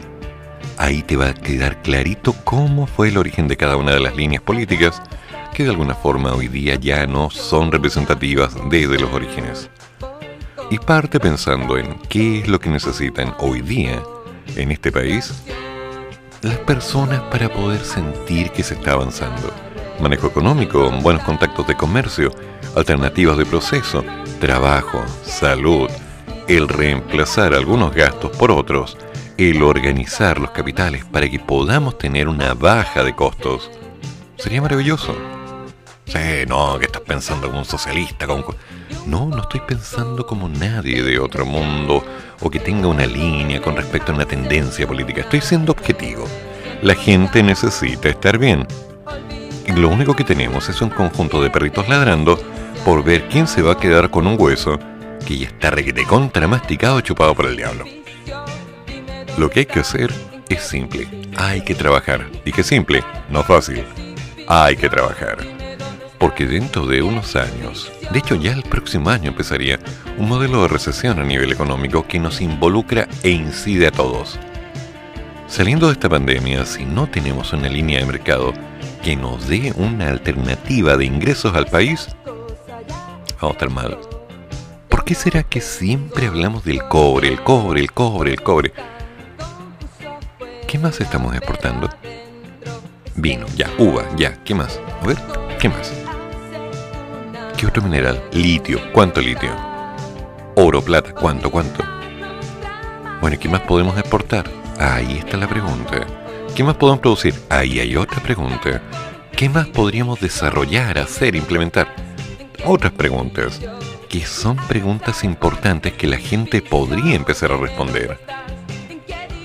[0.77, 4.15] Ahí te va a quedar clarito cómo fue el origen de cada una de las
[4.15, 5.01] líneas políticas
[5.55, 9.69] que de alguna forma hoy día ya no son representativas desde los orígenes.
[10.69, 14.03] Y parte pensando en qué es lo que necesitan hoy día
[14.57, 15.33] en este país
[16.41, 19.49] las personas para poder sentir que se está avanzando.
[20.01, 22.31] Manejo económico, buenos contactos de comercio,
[22.75, 24.03] alternativas de proceso,
[24.41, 25.89] trabajo, salud,
[26.49, 28.97] el reemplazar algunos gastos por otros,
[29.37, 33.71] el organizar los capitales para que podamos tener una baja de costos.
[34.35, 35.34] Sería maravilloso.
[36.05, 38.27] Sí, no, que estás pensando como un socialista.
[38.27, 38.53] Como...
[39.07, 42.03] No, no estoy pensando como nadie de otro mundo
[42.41, 45.21] o que tenga una línea con respecto a una tendencia política.
[45.21, 46.27] Estoy siendo objetivo.
[46.81, 48.67] La gente necesita estar bien.
[49.65, 52.39] Y lo único que tenemos es un conjunto de perritos ladrando
[52.83, 54.77] por ver quién se va a quedar con un hueso
[55.25, 57.85] que ya está requete contra masticado chupado por el diablo.
[59.39, 60.13] Lo que hay que hacer
[60.49, 61.07] es simple.
[61.35, 62.29] Hay que trabajar.
[62.45, 63.83] Dije simple, no fácil.
[64.47, 65.54] Hay que trabajar
[66.19, 69.79] porque dentro de unos años, de hecho ya el próximo año empezaría
[70.17, 74.39] un modelo de recesión a nivel económico que nos involucra e incide a todos.
[75.47, 78.53] Saliendo de esta pandemia, si no tenemos una línea de mercado
[79.03, 82.07] que nos dé una alternativa de ingresos al país,
[83.39, 83.97] vamos a estar mal.
[84.89, 88.73] ¿Por qué será que siempre hablamos del cobre, el cobre, el cobre, el cobre?
[90.67, 91.89] ¿Qué más estamos exportando?
[93.15, 94.79] Vino, ya, uva, ya, ¿qué más?
[95.01, 95.17] A ver,
[95.59, 96.04] ¿qué más?
[97.57, 98.21] ¿Qué otro mineral?
[98.33, 98.81] Litio.
[98.91, 99.49] ¿Cuánto litio?
[100.55, 101.13] Oro, plata.
[101.13, 101.85] ¿Cuánto, cuánto?
[103.21, 104.49] Bueno, ¿y qué más podemos exportar?
[104.77, 106.05] Ahí está la pregunta.
[106.53, 107.33] ¿Qué más podemos producir?
[107.49, 108.81] Ahí hay otra pregunta.
[109.31, 111.95] ¿Qué más podríamos desarrollar, hacer, implementar?
[112.65, 113.61] Otras preguntas.
[114.09, 118.19] Que son preguntas importantes que la gente podría empezar a responder.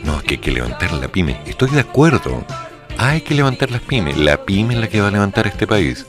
[0.03, 1.41] No, es que hay que levantar la pyme.
[1.47, 2.45] Estoy de acuerdo.
[2.99, 4.17] Hay que levantar las pymes.
[4.17, 6.07] La pyme es la que va a levantar este país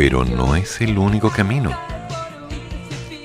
[0.00, 1.78] pero no es el único camino.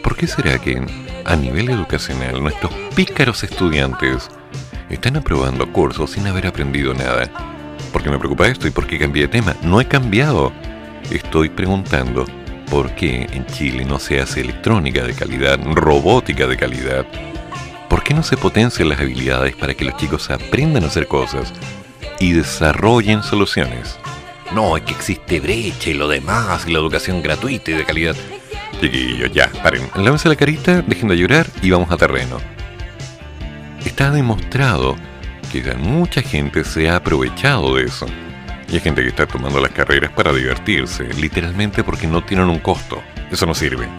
[0.03, 0.85] ¿Por qué será que
[1.23, 4.27] a nivel educacional nuestros pícaros estudiantes
[4.89, 7.31] están aprobando cursos sin haber aprendido nada?
[7.93, 9.55] ¿Por qué me preocupa esto y por qué cambié de tema?
[9.63, 10.51] No he cambiado.
[11.09, 12.25] Estoy preguntando
[12.69, 17.05] por qué en Chile no se hace electrónica de calidad, robótica de calidad.
[17.87, 21.53] ¿Por qué no se potencian las habilidades para que los chicos aprendan a hacer cosas
[22.19, 23.97] y desarrollen soluciones?
[24.55, 28.15] No, es que existe brecha y lo demás, y la educación gratuita y de calidad.
[28.79, 32.37] Chiquillos, ya, paren, lávense la carita, dejen de llorar y vamos a terreno.
[33.85, 34.95] Está demostrado
[35.51, 38.05] que mucha gente se ha aprovechado de eso.
[38.69, 42.59] Y hay gente que está tomando las carreras para divertirse, literalmente porque no tienen un
[42.59, 43.03] costo.
[43.29, 43.89] Eso no sirve.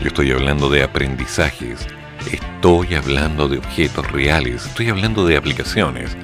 [0.00, 1.86] Yo estoy hablando de aprendizajes,
[2.32, 6.16] estoy hablando de objetos reales, estoy hablando de aplicaciones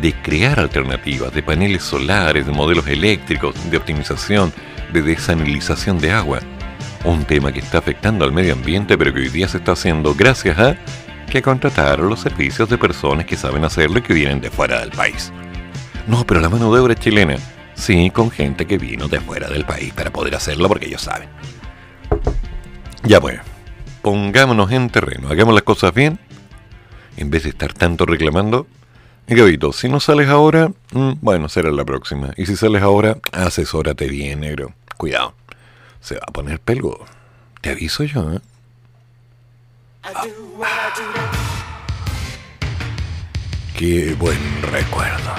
[0.00, 4.52] de crear alternativas, de paneles solares, de modelos eléctricos, de optimización,
[4.92, 6.40] de desanilización de agua.
[7.04, 10.14] Un tema que está afectando al medio ambiente, pero que hoy día se está haciendo
[10.14, 10.76] gracias a
[11.30, 14.90] que contrataron los servicios de personas que saben hacerlo y que vienen de fuera del
[14.90, 15.32] país.
[16.06, 17.36] No, pero la mano de obra es chilena.
[17.74, 21.28] Sí, con gente que vino de fuera del país para poder hacerlo porque ellos saben.
[23.02, 23.40] Ya pues,
[24.02, 26.18] pongámonos en terreno, hagamos las cosas bien.
[27.16, 28.66] En vez de estar tanto reclamando,
[29.34, 32.32] Gabito, si no sales ahora, mm, bueno, será la próxima.
[32.36, 34.72] Y si sales ahora, asesórate bien, negro.
[34.96, 35.34] Cuidado,
[36.00, 37.04] se va a poner peludo.
[37.60, 38.40] Te aviso yo, ¿eh?
[43.76, 45.34] Qué buen recuerdo.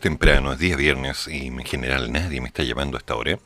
[0.00, 3.38] Es temprano, es día viernes y en general nadie me está llamando a esta hora,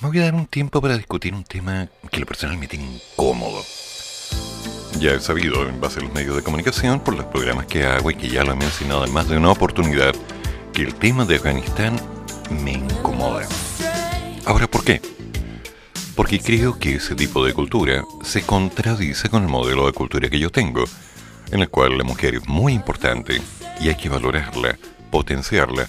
[0.00, 2.86] me voy a dar un tiempo para discutir un tema que lo personal me tiene
[2.86, 3.62] incómodo.
[4.98, 8.10] Ya he sabido, en base a los medios de comunicación, por los programas que hago
[8.10, 10.12] y que ya lo he mencionado en más de una oportunidad,
[10.72, 11.96] que el tema de Afganistán
[12.64, 13.46] me incomoda.
[14.44, 15.00] Ahora, ¿por qué?
[16.16, 20.40] Porque creo que ese tipo de cultura se contradice con el modelo de cultura que
[20.40, 20.84] yo tengo,
[21.52, 23.40] en el cual la mujer es muy importante
[23.80, 24.76] y hay que valorarla
[25.12, 25.86] potenciarla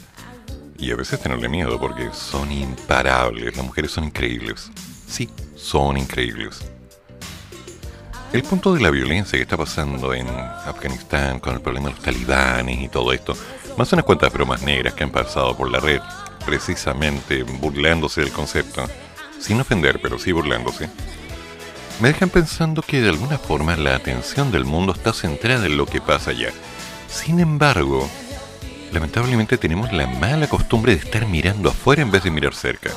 [0.77, 4.69] y a veces tenerle miedo porque son imparables, las mujeres son increíbles.
[5.07, 6.61] Sí, son increíbles.
[8.33, 12.03] El punto de la violencia que está pasando en Afganistán con el problema de los
[12.03, 13.33] talibanes y todo esto,
[13.77, 16.01] más unas cuantas bromas negras que han pasado por la red,
[16.45, 18.89] precisamente burlándose del concepto,
[19.39, 20.89] sin ofender, pero sí burlándose,
[22.01, 25.85] me dejan pensando que de alguna forma la atención del mundo está centrada en lo
[25.85, 26.51] que pasa allá.
[27.07, 28.09] Sin embargo,
[28.93, 32.91] lamentablemente tenemos la mala costumbre de estar mirando afuera en vez de mirar cerca.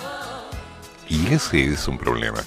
[1.08, 2.38] Y ese es un problema.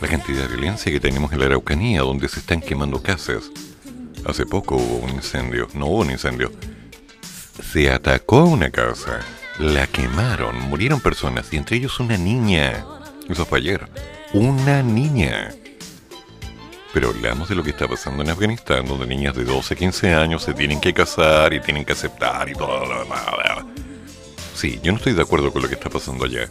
[0.00, 3.44] La cantidad de violencia que tenemos en la Araucanía, donde se están quemando casas.
[4.26, 6.50] Hace poco hubo un incendio, no hubo un incendio.
[7.72, 9.20] Se atacó una casa
[9.58, 12.84] La quemaron, murieron personas y entre ellos una niña.
[13.28, 13.88] Eso fue ayer.
[14.34, 15.54] Una niña.
[16.96, 20.42] Pero hablamos de lo que está pasando en Afganistán, donde niñas de 12, 15 años
[20.42, 23.20] se tienen que casar y tienen que aceptar y todo lo demás.
[24.54, 26.48] Sí, yo no estoy de acuerdo con lo que está pasando allá.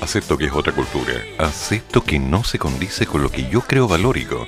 [0.00, 1.12] Acepto que es otra cultura.
[1.36, 4.46] Acepto que no se condice con lo que yo creo valórico.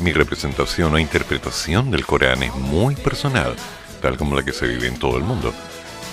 [0.00, 3.54] Mi representación o interpretación del Corán es muy personal,
[4.00, 5.52] tal como la que se vive en todo el mundo.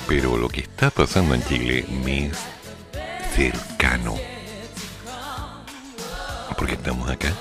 [0.05, 2.37] Pero lo que está pasando en Chile me es
[3.33, 4.17] cercano.
[6.57, 7.33] Porque estamos acá.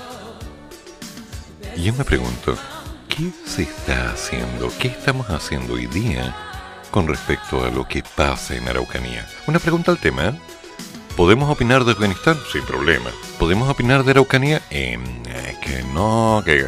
[1.79, 2.57] Y yo me pregunto,
[3.07, 4.69] ¿qué se está haciendo?
[4.79, 6.35] ¿Qué estamos haciendo hoy día
[6.91, 9.25] con respecto a lo que pasa en Araucanía?
[9.47, 10.25] Una pregunta al tema.
[10.27, 10.39] ¿eh?
[11.15, 12.37] ¿Podemos opinar de Afganistán?
[12.51, 13.11] Sin problema.
[13.39, 14.61] ¿Podemos opinar de Araucanía?
[14.71, 14.99] Eh,
[15.61, 16.65] que no, que...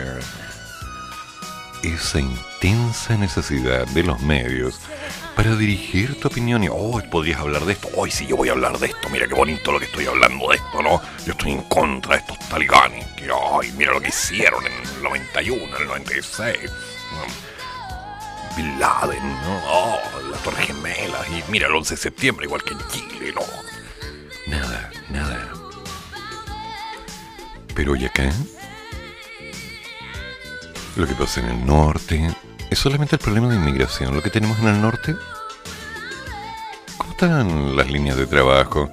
[1.84, 4.80] Esa intensa necesidad de los medios
[5.42, 8.52] para dirigir tu opinión y, oh, podrías hablar de esto, hoy sí yo voy a
[8.52, 11.02] hablar de esto, mira qué bonito lo que estoy hablando de esto, ¿no?
[11.26, 15.02] Yo estoy en contra de estos talibanes, que, ay, mira lo que hicieron en el
[15.02, 16.58] 91, en el 96.
[18.56, 19.62] Bin Laden, ¿no?
[19.66, 23.42] Oh, las Torres Gemelas, y mira el 11 de septiembre, igual que en Chile, ¿no?
[24.46, 25.54] Nada, nada.
[27.74, 28.32] Pero ¿y acá?
[30.98, 32.30] Lo que pasa en el norte,
[32.72, 35.18] ¿Es solamente el problema de inmigración lo que tenemos en el norte?
[36.96, 38.90] ¿Cómo están las líneas de trabajo?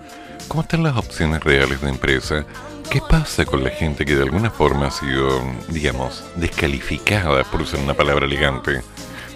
[0.48, 2.44] ¿Cómo están las opciones reales de empresa?
[2.90, 7.78] ¿Qué pasa con la gente que de alguna forma ha sido, digamos, descalificada, por usar
[7.78, 8.82] una palabra elegante,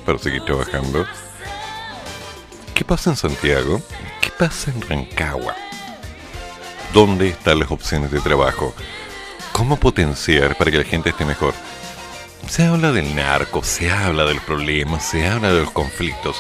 [0.05, 1.07] para seguir trabajando?
[2.74, 3.80] ¿Qué pasa en Santiago?
[4.20, 5.55] ¿Qué pasa en Rancagua?
[6.93, 8.74] ¿Dónde están las opciones de trabajo?
[9.53, 11.55] ¿Cómo potenciar para que la gente esté mejor?
[12.49, 16.36] Se habla del narco, se habla del problema, se habla de los conflictos.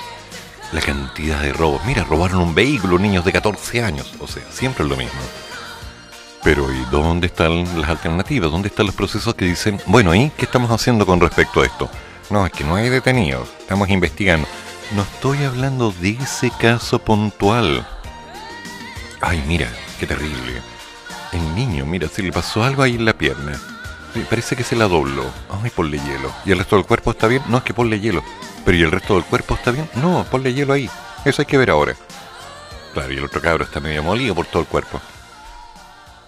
[0.72, 1.84] La cantidad de robos.
[1.84, 4.12] Mira, robaron un vehículo niños de 14 años.
[4.18, 5.20] O sea, siempre es lo mismo.
[6.42, 8.50] Pero ¿y dónde están las alternativas?
[8.50, 11.88] ¿Dónde están los procesos que dicen, bueno, ¿y qué estamos haciendo con respecto a esto?
[12.30, 13.48] No, es que no hay detenidos.
[13.60, 14.48] Estamos investigando.
[14.94, 17.86] No estoy hablando de ese caso puntual.
[19.20, 20.60] Ay, mira, qué terrible.
[21.32, 23.71] El niño, mira, si le pasó algo ahí en la pierna
[24.20, 25.24] parece que se la dobló.
[25.62, 26.32] Ay, ponle hielo.
[26.44, 27.42] ¿Y el resto del cuerpo está bien?
[27.48, 28.22] No, es que ponle hielo.
[28.64, 29.88] ¿Pero y el resto del cuerpo está bien?
[29.94, 30.88] No, ponle hielo ahí.
[31.24, 31.94] Eso hay que ver ahora.
[32.92, 35.00] Claro, y el otro cabro está medio molido por todo el cuerpo.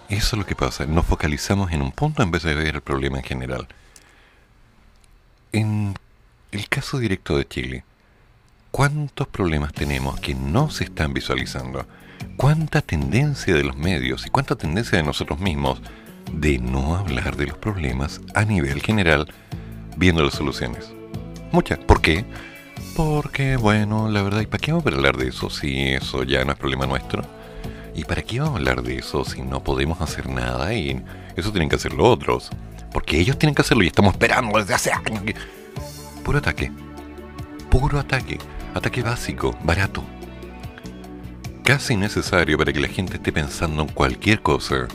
[0.09, 0.85] Eso es lo que pasa.
[0.85, 3.67] Nos focalizamos en un punto en vez de ver el problema en general.
[5.51, 5.95] En
[6.51, 7.85] el caso directo de Chile,
[8.71, 11.85] ¿cuántos problemas tenemos que no se están visualizando?
[12.37, 15.81] ¿Cuánta tendencia de los medios y cuánta tendencia de nosotros mismos
[16.31, 19.27] de no hablar de los problemas a nivel general,
[19.97, 20.91] viendo las soluciones.
[21.51, 21.79] Muchas.
[21.79, 22.25] ¿Por qué?
[22.95, 26.45] Porque, bueno, la verdad, ¿y para qué vamos a hablar de eso si eso ya
[26.45, 27.23] no es problema nuestro?
[27.93, 31.01] ¿Y para qué vamos a hablar de eso si no podemos hacer nada y
[31.35, 32.49] eso tienen que hacerlo otros?
[32.91, 35.23] Porque ellos tienen que hacerlo y estamos esperando desde hace años.
[36.23, 36.71] Puro ataque.
[37.69, 38.37] Puro ataque.
[38.73, 40.03] Ataque básico, barato.
[41.63, 44.87] Casi necesario para que la gente esté pensando en cualquier cosa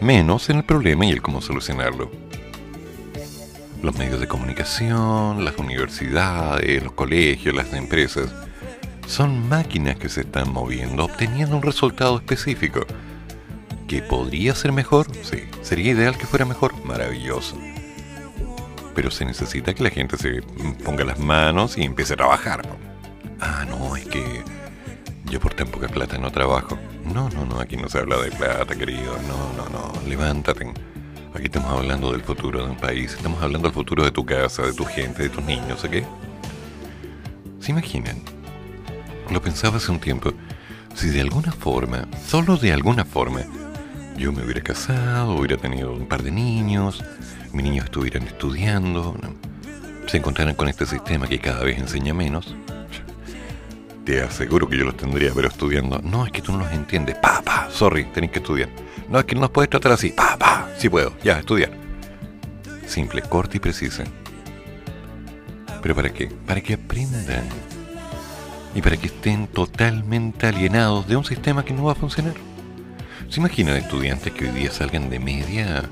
[0.00, 2.10] menos en el problema y el cómo solucionarlo.
[3.82, 8.32] Los medios de comunicación, las universidades, los colegios, las empresas,
[9.06, 12.86] son máquinas que se están moviendo obteniendo un resultado específico.
[13.86, 15.06] ¿Que podría ser mejor?
[15.22, 15.44] Sí.
[15.62, 16.74] ¿Sería ideal que fuera mejor?
[16.84, 17.58] Maravilloso.
[18.94, 20.40] Pero se necesita que la gente se
[20.84, 22.62] ponga las manos y empiece a trabajar.
[23.40, 24.42] Ah, no, es que
[25.26, 26.78] yo por tan poca plata no trabajo.
[27.12, 29.16] No, no, no, aquí no se habla de plata, querido.
[29.28, 30.72] No, no, no, levántate.
[31.34, 33.12] Aquí estamos hablando del futuro de un país.
[33.14, 35.96] Estamos hablando del futuro de tu casa, de tu gente, de tus niños, ¿ok?
[37.60, 38.16] ¿Se imaginan?
[39.30, 40.32] Lo pensaba hace un tiempo.
[40.94, 43.40] Si de alguna forma, solo de alguna forma,
[44.16, 47.02] yo me hubiera casado, hubiera tenido un par de niños,
[47.52, 49.16] mis niños estuvieran estudiando,
[50.06, 52.54] se encontraran con este sistema que cada vez enseña menos,
[54.04, 55.98] te aseguro que yo los tendría, pero estudiando.
[56.02, 57.16] No, es que tú no los entiendes.
[57.16, 58.68] Papá, sorry, tenés que estudiar.
[59.08, 60.10] No, es que no nos puedes tratar así.
[60.10, 61.70] Papá, sí puedo, ya, estudiar.
[62.86, 64.04] Simple, corta y precisa.
[65.82, 66.28] ¿Pero para qué?
[66.46, 67.44] Para que aprendan.
[68.74, 72.34] Y para que estén totalmente alienados de un sistema que no va a funcionar.
[73.28, 75.88] ¿Se imaginan estudiantes que hoy día salgan de media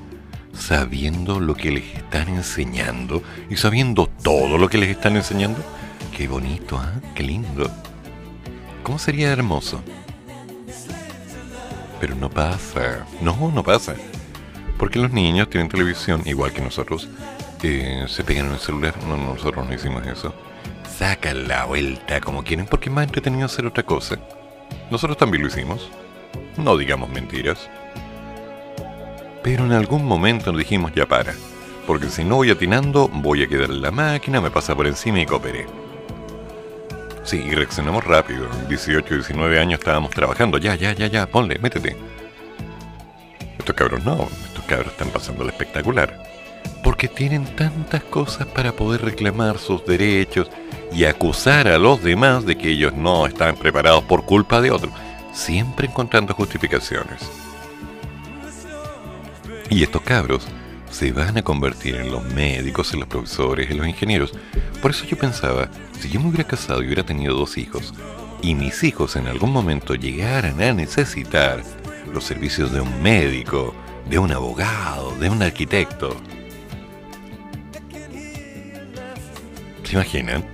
[0.53, 5.63] sabiendo lo que les están enseñando y sabiendo todo lo que les están enseñando?
[6.15, 6.93] Qué bonito, ¿ah?
[7.15, 7.71] Qué lindo.
[8.83, 9.81] ¿Cómo sería hermoso?
[11.99, 13.05] Pero no pasa.
[13.21, 13.95] No, no pasa.
[14.77, 17.07] Porque los niños tienen televisión, igual que nosotros.
[17.61, 18.93] se pegan en el celular.
[19.07, 20.33] No, nosotros no hicimos eso.
[20.97, 24.17] sacan la vuelta como quieren porque es más entretenido hacer otra cosa.
[24.91, 25.89] Nosotros también lo hicimos.
[26.57, 27.69] No digamos mentiras.
[29.41, 31.33] Pero en algún momento nos dijimos ya para.
[31.87, 35.19] Porque si no voy atinando, voy a quedar en la máquina, me pasa por encima
[35.21, 35.82] y cooperé.
[37.23, 38.47] Sí, y reaccionamos rápido.
[38.67, 40.57] 18, 19 años estábamos trabajando.
[40.57, 41.95] Ya, ya, ya, ya, ponle, métete.
[43.57, 46.21] Estos cabros no, estos cabros están pasando espectacular.
[46.83, 50.49] Porque tienen tantas cosas para poder reclamar sus derechos
[50.91, 54.93] y acusar a los demás de que ellos no están preparados por culpa de otros.
[55.31, 57.21] Siempre encontrando justificaciones.
[59.69, 60.45] Y estos cabros
[60.93, 64.31] se van a convertir en los médicos, en los profesores, en los ingenieros.
[64.79, 65.67] Por eso yo pensaba,
[65.99, 67.93] si yo me hubiera casado y hubiera tenido dos hijos,
[68.43, 71.63] y mis hijos en algún momento llegaran a necesitar
[72.13, 73.73] los servicios de un médico,
[74.07, 76.15] de un abogado, de un arquitecto,
[79.83, 80.45] ¿se imaginan?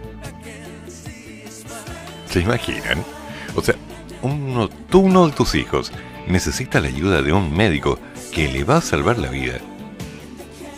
[2.30, 3.04] ¿Se imaginan?
[3.56, 3.76] O sea,
[4.22, 5.92] uno, tú, uno de tus hijos,
[6.28, 8.00] necesita la ayuda de un médico
[8.32, 9.60] que le va a salvar la vida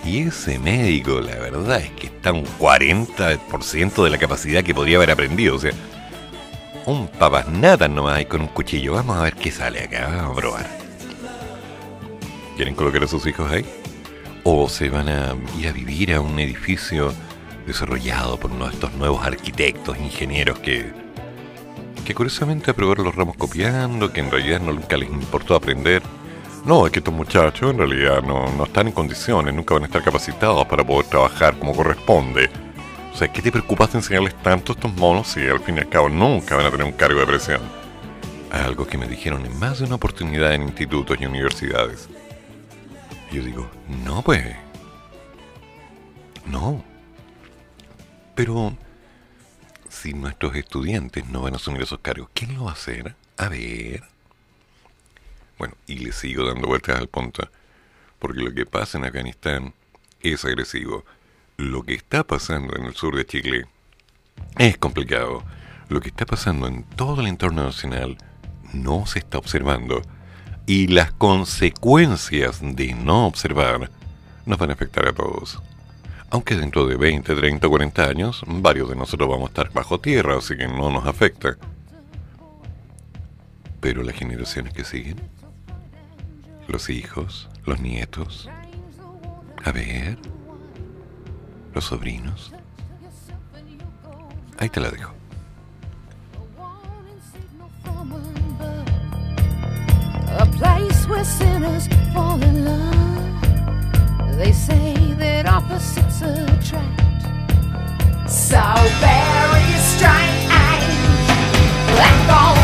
[0.04, 4.98] y ese médico, la verdad es que está un 40% de la capacidad que podría
[4.98, 5.56] haber aprendido.
[5.56, 5.72] O sea,
[6.86, 8.94] un papas nada nomás hay con un cuchillo.
[8.94, 10.08] Vamos a ver qué sale acá.
[10.08, 10.70] Vamos a probar.
[12.56, 13.66] ¿Quieren colocar a sus hijos ahí?
[14.44, 17.14] ¿O se van a ir a vivir a un edificio
[17.68, 20.92] desarrollado por uno de estos nuevos arquitectos, ingenieros que,
[22.06, 26.02] que curiosamente aprobaron los ramos copiando, que en realidad nunca les importó aprender?
[26.66, 30.04] No, es que estos muchachos en realidad no, están en condiciones, nunca van a estar
[30.04, 32.52] capacitados para poder trabajar como corresponde.
[33.12, 35.80] O sea, ¿qué te preocupas de enseñarles tanto a estos monos si al fin y
[35.80, 37.62] al cabo nunca van a tener un cargo de presión?
[38.52, 42.08] Algo que me dijeron en más de una oportunidad en institutos y universidades.
[43.32, 43.72] Y yo digo,
[44.06, 44.56] no pues.
[46.46, 46.84] No.
[48.36, 48.78] Pero
[49.90, 53.16] si nuestros estudiantes no van a asumir esos cargos, ¿quién lo va a hacer?
[53.38, 54.11] A ver.
[55.62, 57.48] Bueno, y le sigo dando vueltas al punto,
[58.18, 59.76] porque lo que pasa en Afganistán
[60.20, 61.06] es agresivo.
[61.56, 63.68] Lo que está pasando en el sur de Chile
[64.58, 65.44] es complicado.
[65.88, 68.18] Lo que está pasando en todo el entorno nacional
[68.74, 70.02] no se está observando.
[70.66, 73.92] Y las consecuencias de no observar
[74.48, 75.62] nos van a afectar a todos.
[76.32, 80.40] Aunque dentro de 20, 30, 40 años, varios de nosotros vamos a estar bajo tierra,
[80.40, 81.56] así que no nos afecta.
[83.80, 85.18] Pero las generaciones que siguen
[86.72, 88.50] los hijos, los nietos,
[89.64, 90.18] a ver,
[91.74, 92.54] los sobrinos.
[94.58, 95.14] Ahí te la dejo.
[100.40, 104.38] A place where sinners fall in love.
[104.38, 107.02] They say that opposites attract.
[108.30, 108.62] So
[109.02, 109.52] very.
[111.92, 112.61] Black on black.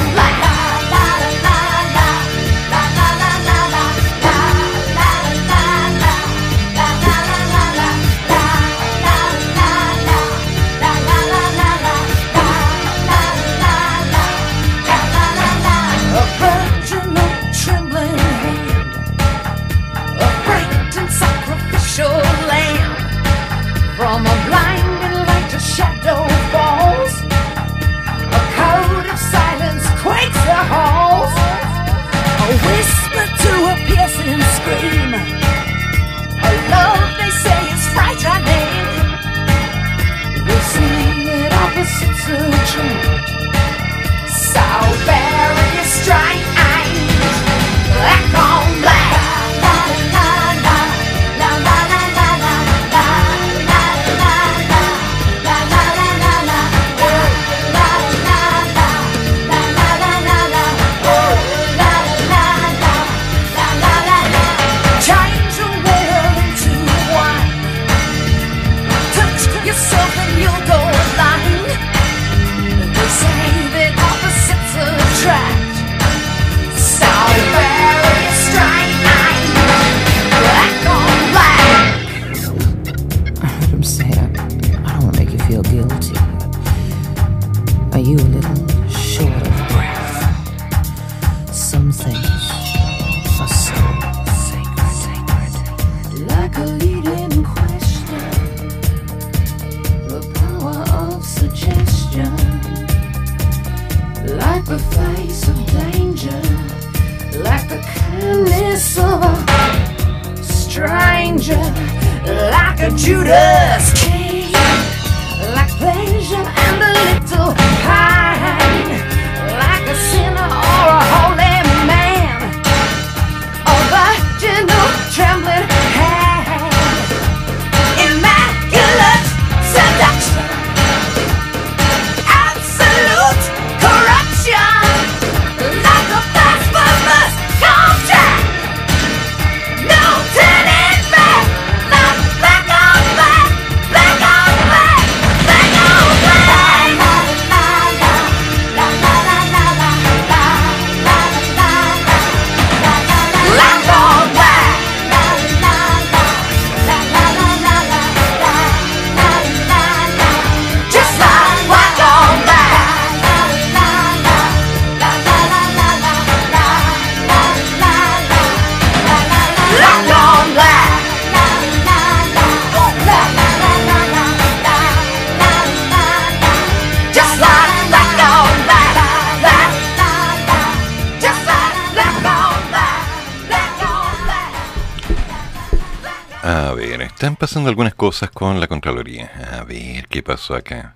[186.58, 189.60] Están pasando algunas cosas con la Contraloría.
[189.60, 190.95] A ver, ¿qué pasó acá?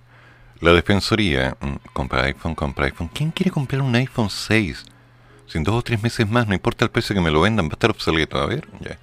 [0.60, 3.08] La Defensoría, mm, compra iPhone, compra iPhone.
[3.14, 4.84] ¿Quién quiere comprar un iPhone 6?
[5.46, 7.70] Sin dos o tres meses más, no importa el precio que me lo vendan, va
[7.70, 8.38] a estar obsoleto.
[8.38, 8.98] A ver, ya,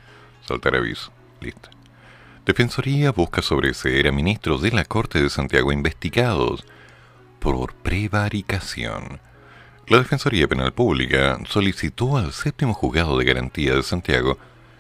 [0.46, 1.14] saltar aviso.
[1.40, 1.70] Listo.
[2.46, 6.66] Defensoría busca sobreseer a ministros de la Corte de Santiago investigados
[7.40, 9.22] por prevaricación.
[9.88, 14.38] La Defensoría Penal Pública solicitó al séptimo juzgado de garantía de Santiago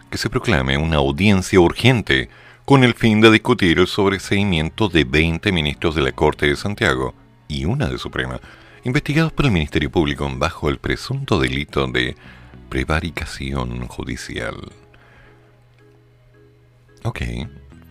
[0.10, 2.30] que se proclame una audiencia urgente
[2.66, 7.16] con el fin de discutir el sobreseimiento de 20 ministros de la Corte de Santiago
[7.48, 8.40] y una de Suprema,
[8.84, 12.16] investigados por el Ministerio Público bajo el presunto delito de
[12.70, 14.56] prevaricación judicial.
[17.04, 17.22] Ok,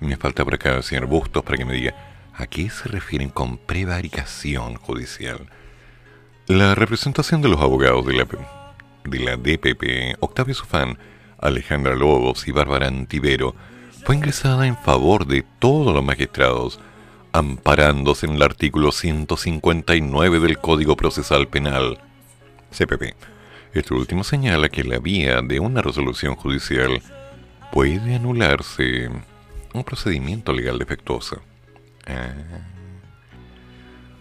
[0.01, 3.31] me falta por acá el señor Bustos para que me diga a qué se refieren
[3.31, 5.49] con prevaricación judicial.
[6.47, 8.27] La representación de los abogados de la,
[9.05, 10.99] de la DPP, Octavio Sufán,
[11.39, 13.55] Alejandra Lobos y Bárbara Antivero,
[14.05, 16.81] fue ingresada en favor de todos los magistrados,
[17.33, 21.99] amparándose en el artículo 159 del Código Procesal Penal,
[22.71, 23.15] CPP.
[23.75, 27.03] Este último señala que la vía de una resolución judicial
[27.71, 29.11] puede anularse
[29.75, 31.43] un procedimiento legal defectuoso.
[32.07, 32.33] Ah.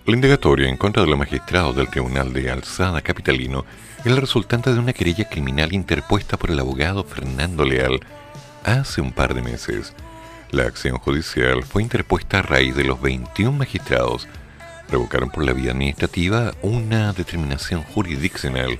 [0.06, 3.66] La indagatoria en contra de los magistrados del Tribunal de Alzada Capitalino
[4.08, 8.00] el resultante de una querella criminal interpuesta por el abogado Fernando Leal
[8.64, 9.94] hace un par de meses.
[10.52, 14.28] La acción judicial fue interpuesta a raíz de los 21 magistrados
[14.90, 18.80] revocaron por la vía administrativa una determinación jurisdiccional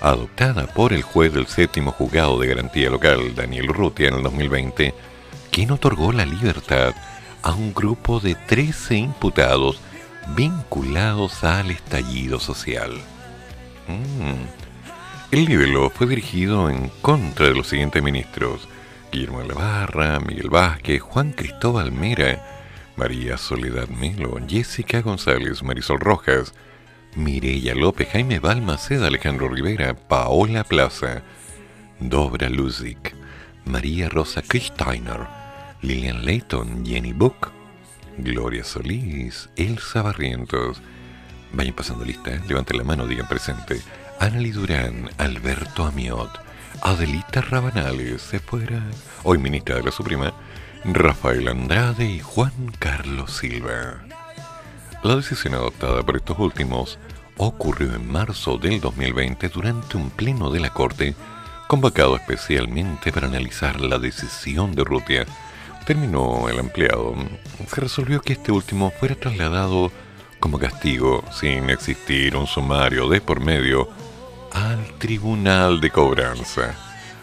[0.00, 4.94] adoptada por el juez del séptimo juzgado de garantía local, Daniel Rutia, en el 2020,
[5.50, 6.94] quien otorgó la libertad
[7.42, 9.80] a un grupo de 13 imputados
[10.34, 12.92] vinculados al estallido social.
[13.88, 14.59] Mm.
[15.30, 18.68] El libelo fue dirigido en contra de los siguientes ministros:
[19.12, 22.44] Guillermo Lavarra, Miguel Vázquez, Juan Cristóbal Mera,
[22.96, 26.52] María Soledad Melo, Jessica González, Marisol Rojas,
[27.14, 31.22] Mireya López, Jaime Balmaceda, Alejandro Rivera, Paola Plaza,
[32.00, 33.14] Dobra Luzik,
[33.64, 35.28] María Rosa Kristeiner,
[35.80, 37.52] Lilian Leighton, Jenny Book,
[38.18, 40.82] Gloria Solís, Elsa Barrientos.
[41.52, 42.40] Vayan pasando lista, ¿eh?
[42.48, 43.80] levanten la mano, digan presente.
[44.20, 46.30] Anneli Durán, Alberto Amiot,
[46.82, 48.38] Adelita Rabanales, se
[49.22, 50.34] hoy ministra de la Suprema,
[50.84, 54.04] Rafael Andrade y Juan Carlos Silva.
[55.02, 56.98] La decisión adoptada por estos últimos
[57.38, 61.14] ocurrió en marzo del 2020 durante un pleno de la Corte
[61.66, 65.24] convocado especialmente para analizar la decisión de Rutia.
[65.86, 67.14] Terminó el empleado.
[67.66, 69.90] Se resolvió que este último fuera trasladado
[70.40, 73.88] como castigo, sin existir un sumario de por medio,
[74.52, 76.74] al Tribunal de Cobranza.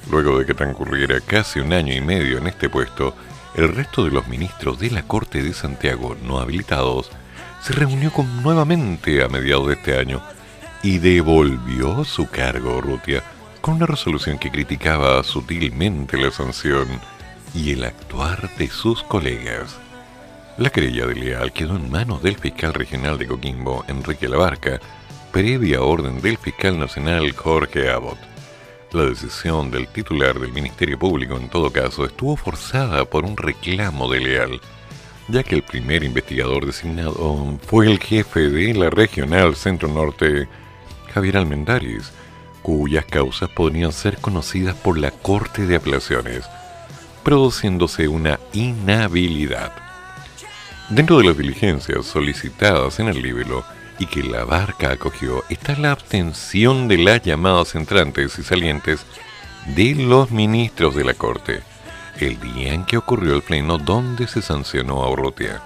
[0.09, 3.15] Luego de que transcurriera casi un año y medio en este puesto,
[3.55, 7.09] el resto de los ministros de la Corte de Santiago no habilitados
[7.61, 10.21] se reunió con, nuevamente a mediados de este año
[10.83, 13.23] y devolvió su cargo Rutia
[13.61, 16.87] con una resolución que criticaba sutilmente la sanción
[17.53, 19.75] y el actuar de sus colegas.
[20.57, 24.79] La querella de Leal quedó en manos del fiscal regional de Coquimbo, Enrique Labarca,
[25.31, 28.17] previa orden del fiscal nacional Jorge Abbott.
[28.91, 34.09] La decisión del titular del Ministerio Público en todo caso estuvo forzada por un reclamo
[34.09, 34.61] de Leal,
[35.27, 40.47] ya que el primer investigador designado fue el jefe de la regional Centro Norte,
[41.13, 42.11] Javier Almendaris,
[42.61, 46.45] cuyas causas podrían ser conocidas por la Corte de Apelaciones,
[47.23, 49.73] produciéndose una inhabilidad.
[50.89, 53.65] Dentro de las diligencias solicitadas en el libelo,
[53.99, 59.05] y que la barca acogió está la abstención de las llamadas entrantes y salientes
[59.75, 61.61] de los ministros de la Corte,
[62.19, 65.61] el día en que ocurrió el pleno donde se sancionó a Urrutia.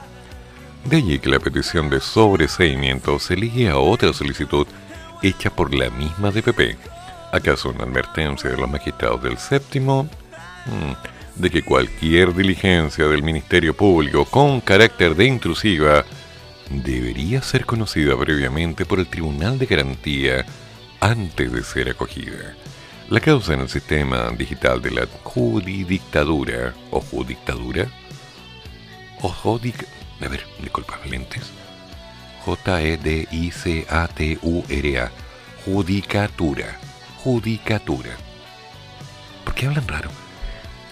[0.85, 4.65] De allí que la petición de sobreseimiento se ligue a otra solicitud
[5.21, 6.77] hecha por la misma DPP.
[7.31, 10.09] ¿Acaso una advertencia de los magistrados del séptimo?
[10.65, 16.03] Mm, de que cualquier diligencia del Ministerio Público con carácter de intrusiva
[16.79, 20.45] debería ser conocida previamente por el Tribunal de Garantía
[20.99, 22.55] antes de ser acogida.
[23.09, 27.87] La causa en el sistema digital de la juridictadura o judictadura
[29.21, 29.85] o judic...
[30.21, 31.51] A ver, disculpa, lentes.
[32.45, 33.11] J-E-D-I-C-A-T-U-R-A.
[35.65, 36.79] Judicatura.
[37.23, 38.11] Judicatura.
[39.43, 40.09] ¿Por qué hablan raro?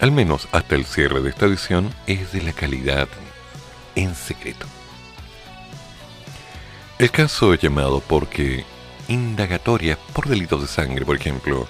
[0.00, 3.08] Al menos hasta el cierre de esta edición es de la calidad
[3.94, 4.66] en secreto.
[7.00, 8.66] El caso es llamado porque
[9.08, 11.66] indagatorias por delitos de sangre, por ejemplo,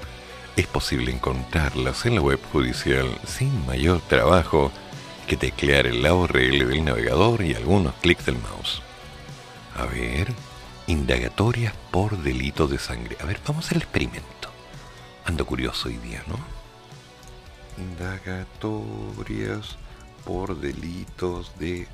[0.56, 4.72] es posible encontrarlas en la web judicial sin mayor trabajo
[5.28, 8.82] que teclear el URL del navegador y algunos clics del mouse.
[9.76, 10.32] A ver,
[10.88, 13.16] indagatorias por delitos de sangre.
[13.20, 14.50] A ver, vamos a hacer el experimento.
[15.26, 16.40] Ando curioso hoy día, ¿no?
[17.80, 19.76] Indagatorias
[20.24, 21.86] por delitos de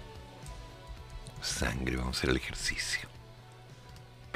[1.42, 1.98] sangre.
[1.98, 3.10] Vamos a hacer el ejercicio.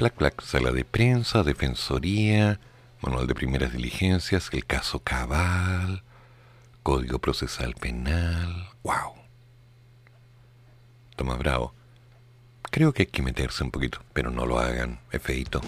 [0.01, 2.59] Plac, plac, sala de prensa, defensoría,
[3.03, 6.01] manual de primeras diligencias, el caso cabal,
[6.81, 8.69] código procesal penal.
[8.81, 9.13] ¡Wow!
[11.15, 11.75] Toma bravo.
[12.71, 15.61] Creo que hay que meterse un poquito, pero no lo hagan, es feito.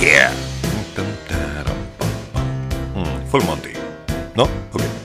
[0.00, 0.47] Yeah.
[3.30, 3.72] Full Monty.
[4.34, 4.44] ¿No?
[4.72, 4.97] Ok.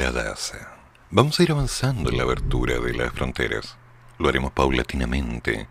[0.00, 0.56] Paula Daza.
[1.10, 3.76] Vamos a ir avanzando en la abertura de las fronteras.
[4.18, 5.66] Lo haremos paulatinamente,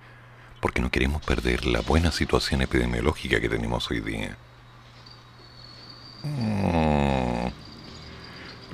[0.62, 4.38] porque no queremos perder la buena situación epidemiológica que tenemos hoy día.
[6.22, 7.48] Mm.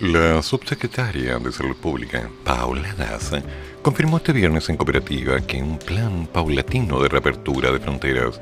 [0.01, 3.41] La subsecretaria de Salud Pública, Paula Daza,
[3.81, 8.39] confirmó este viernes en cooperativa que un plan paulatino de reapertura de fronteras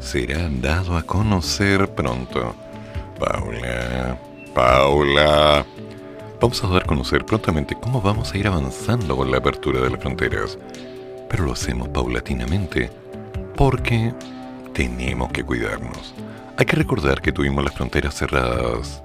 [0.00, 2.54] será dado a conocer pronto.
[3.18, 4.16] Paula,
[4.54, 5.66] Paula.
[6.42, 9.90] Vamos a dar a conocer prontamente cómo vamos a ir avanzando con la apertura de
[9.90, 10.58] las fronteras,
[11.30, 12.90] pero lo hacemos paulatinamente
[13.56, 14.12] porque
[14.74, 16.12] tenemos que cuidarnos.
[16.56, 19.00] Hay que recordar que tuvimos las fronteras cerradas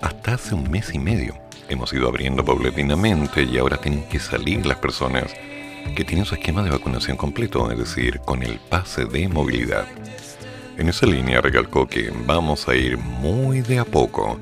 [0.00, 1.34] hasta hace un mes y medio.
[1.68, 5.34] Hemos ido abriendo paulatinamente y ahora tienen que salir las personas
[5.94, 9.84] que tienen su esquema de vacunación completo, es decir, con el pase de movilidad.
[10.78, 14.40] En esa línea recalcó que vamos a ir muy de a poco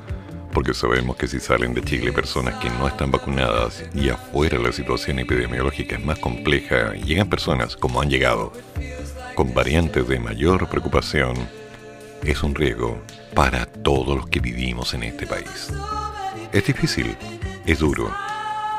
[0.52, 4.72] porque sabemos que si salen de Chile personas que no están vacunadas y afuera la
[4.72, 8.52] situación epidemiológica es más compleja, llegan personas como han llegado
[9.34, 11.36] con variantes de mayor preocupación,
[12.24, 13.00] es un riesgo
[13.34, 15.68] para todos los que vivimos en este país.
[16.52, 17.16] Es difícil,
[17.66, 18.10] es duro,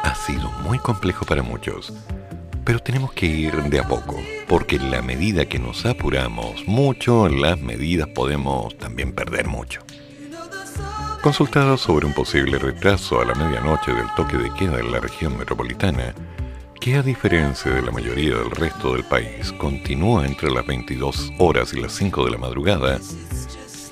[0.04, 1.94] ha sido muy complejo para muchos,
[2.66, 7.28] pero tenemos que ir de a poco, porque en la medida que nos apuramos mucho,
[7.28, 9.82] en las medidas podemos también perder mucho.
[11.22, 15.38] Consultado sobre un posible retraso a la medianoche del toque de queda en la región
[15.38, 16.16] metropolitana,
[16.80, 21.74] que a diferencia de la mayoría del resto del país continúa entre las 22 horas
[21.74, 23.00] y las 5 de la madrugada,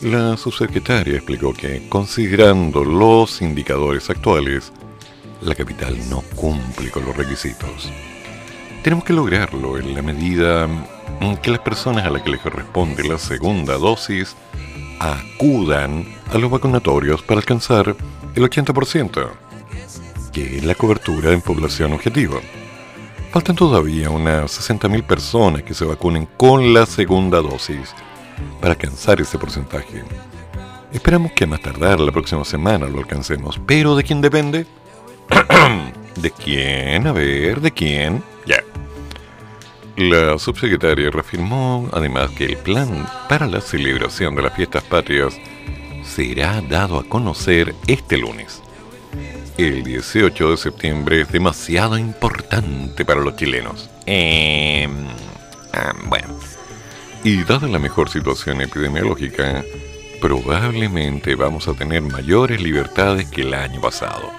[0.04, 4.72] la subsecretaria explicó que, considerando los indicadores actuales,
[5.42, 7.92] la capital no cumple con los requisitos.
[8.84, 10.66] Tenemos que lograrlo en la medida
[11.42, 14.34] que las personas a las que les corresponde la segunda dosis
[15.00, 17.96] acudan a los vacunatorios para alcanzar
[18.36, 19.30] el 80%,
[20.32, 22.40] que es la cobertura en población objetivo.
[23.32, 27.94] Faltan todavía unas 60.000 personas que se vacunen con la segunda dosis
[28.60, 30.04] para alcanzar ese porcentaje.
[30.92, 34.66] Esperamos que más tardar la próxima semana lo alcancemos, pero ¿de quién depende?
[36.16, 37.06] ¿De quién?
[37.06, 38.24] A ver, ¿de quién?
[39.98, 45.36] La subsecretaria reafirmó además que el plan para la celebración de las fiestas patrias
[46.04, 48.62] será dado a conocer este lunes.
[49.58, 53.90] El 18 de septiembre es demasiado importante para los chilenos.
[54.06, 54.88] Eh,
[56.06, 56.28] bueno.
[57.24, 59.64] Y dada la mejor situación epidemiológica,
[60.22, 64.32] probablemente vamos a tener mayores libertades que el año pasado.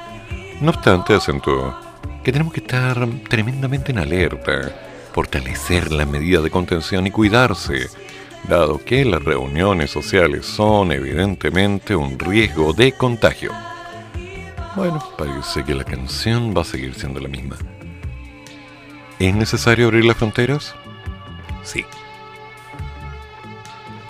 [0.60, 1.76] No obstante, acentuó
[2.22, 4.87] que tenemos que estar tremendamente en alerta
[5.18, 7.88] fortalecer la medida de contención y cuidarse,
[8.44, 13.50] dado que las reuniones sociales son evidentemente un riesgo de contagio.
[14.76, 17.56] Bueno, parece que la canción va a seguir siendo la misma.
[19.18, 20.76] ¿Es necesario abrir las fronteras?
[21.64, 21.84] Sí.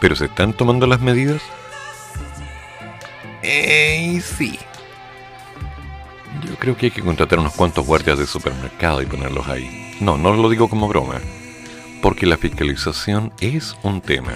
[0.03, 1.41] ¿Pero se están tomando las medidas?
[3.43, 4.59] Eh, sí.
[6.45, 9.88] Yo creo que hay que contratar unos cuantos guardias de supermercado y ponerlos ahí.
[10.01, 11.21] No, no lo digo como broma,
[12.03, 14.33] porque la fiscalización es un tema.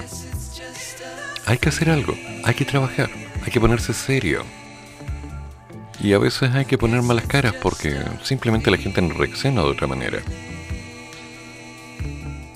[1.47, 2.15] Hay que hacer algo,
[2.45, 3.11] hay que trabajar,
[3.45, 4.43] hay que ponerse serio.
[6.01, 9.69] Y a veces hay que poner malas caras porque simplemente la gente no reacciona de
[9.69, 10.19] otra manera.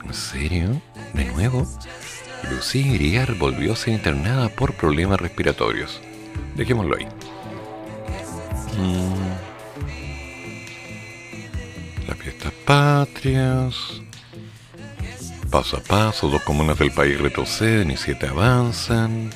[0.04, 0.80] ¿En serio?
[1.14, 1.66] ¿De nuevo?
[2.50, 6.00] Lucía Iriar volvió a ser internada por problemas respiratorios.
[6.56, 7.06] Dejémoslo ahí.
[8.78, 9.25] Mm.
[12.66, 14.02] Patrias.
[15.50, 19.30] Paso a paso, dos comunas del país retroceden y siete avanzan.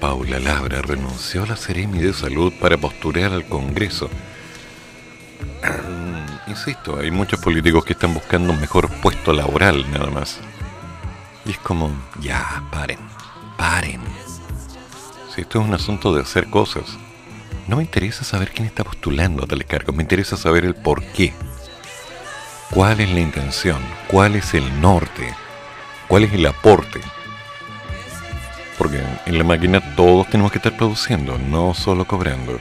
[0.00, 4.10] Paula Labra renunció a la Seremi de Salud para postular al Congreso.
[6.48, 10.38] Insisto, hay muchos políticos que están buscando un mejor puesto laboral, nada más.
[11.46, 12.98] Y es como, ya, paren,
[13.56, 14.00] paren.
[15.34, 16.84] Si esto es un asunto de hacer cosas,
[17.68, 21.04] no me interesa saber quién está postulando a tales cargos, me interesa saber el por
[21.04, 21.34] qué.
[22.70, 23.80] ¿Cuál es la intención?
[24.08, 25.34] ¿Cuál es el norte?
[26.08, 27.00] ¿Cuál es el aporte?
[28.78, 32.58] Porque en la máquina todos tenemos que estar produciendo, no solo cobrando.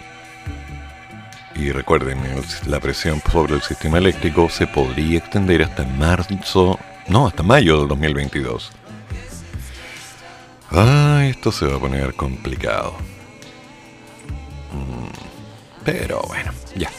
[1.56, 2.20] Y recuerden,
[2.68, 7.88] la presión sobre el sistema eléctrico se podría extender hasta marzo, no, hasta mayo del
[7.88, 8.72] 2022.
[10.72, 13.17] Ah, esto se va a poner complicado.
[15.84, 16.90] Pero bueno, ya.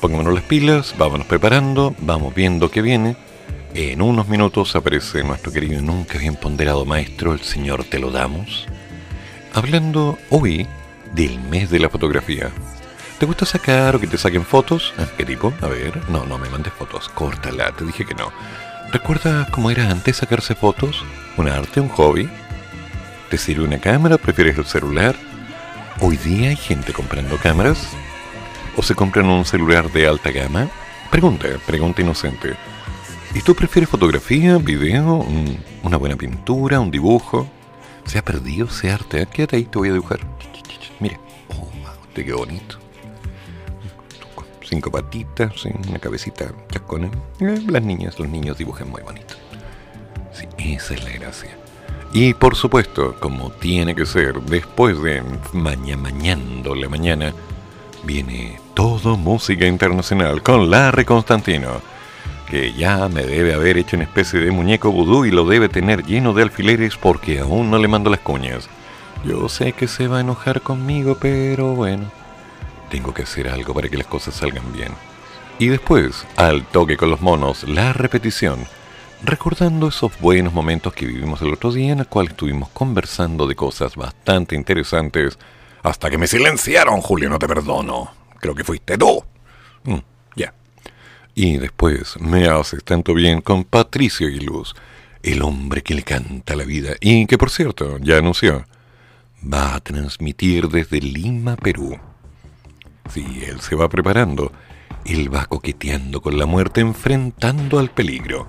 [0.00, 3.16] Pongámonos las pilas, vámonos preparando, vamos viendo qué viene.
[3.74, 8.10] En unos minutos aparece nuestro querido y nunca bien ponderado maestro, el señor Te lo
[8.10, 8.66] damos,
[9.52, 10.66] hablando hoy
[11.14, 12.50] del mes de la fotografía.
[13.18, 14.94] ¿Te gusta sacar o que te saquen fotos?
[14.98, 15.52] Ah, ¿Qué tipo?
[15.60, 18.32] A ver, no, no me mandes fotos, córtala, te dije que no.
[18.92, 21.04] ¿Recuerdas cómo era antes sacarse fotos?
[21.36, 22.28] ¿Un arte, un hobby?
[23.30, 24.16] ¿Te sirve una cámara?
[24.18, 25.16] ¿Prefieres el celular?
[26.00, 27.88] Hoy día hay gente comprando cámaras.
[28.76, 30.68] ¿O se compran un celular de alta gama?
[31.10, 32.54] Pregunta, pregunta inocente.
[33.34, 35.26] ¿Y tú prefieres fotografía, video,
[35.82, 37.48] una buena pintura, un dibujo?
[38.04, 39.26] ¿Se ha perdido ese arte?
[39.26, 40.20] Quédate ahí, te voy a dibujar.
[41.00, 41.18] Mira,
[41.48, 41.68] oh,
[42.14, 42.78] te quedó bonito
[44.68, 47.10] cinco patitas, una cabecita chascona.
[47.40, 49.34] Eh, las niñas, los niños dibujan muy bonito.
[50.32, 51.56] Sí, esa es la gracia.
[52.16, 55.22] Y por supuesto, como tiene que ser, después de
[55.52, 57.34] mañana mañando la mañana,
[58.04, 61.82] viene todo música internacional con Larry Constantino,
[62.48, 66.06] que ya me debe haber hecho una especie de muñeco vudú y lo debe tener
[66.06, 68.70] lleno de alfileres porque aún no le mando las cuñas.
[69.22, 72.10] Yo sé que se va a enojar conmigo, pero bueno,
[72.88, 74.92] tengo que hacer algo para que las cosas salgan bien.
[75.58, 78.60] Y después, al toque con los monos, la repetición,
[79.22, 83.54] recordando esos buenos momentos que vivimos el otro día en el cual estuvimos conversando de
[83.54, 85.38] cosas bastante interesantes,
[85.82, 88.10] hasta que me silenciaron, Julio, no te perdono.
[88.40, 89.22] Creo que fuiste tú.
[89.84, 89.98] Mm,
[90.34, 90.52] ya.
[91.34, 94.74] Y después me haces tanto bien con Patricio Luz,
[95.22, 98.66] el hombre que le canta la vida y que por cierto ya anunció,
[99.42, 101.98] va a transmitir desde Lima, Perú.
[103.12, 104.52] Sí, él se va preparando.
[105.04, 108.48] Él va coqueteando con la muerte, enfrentando al peligro,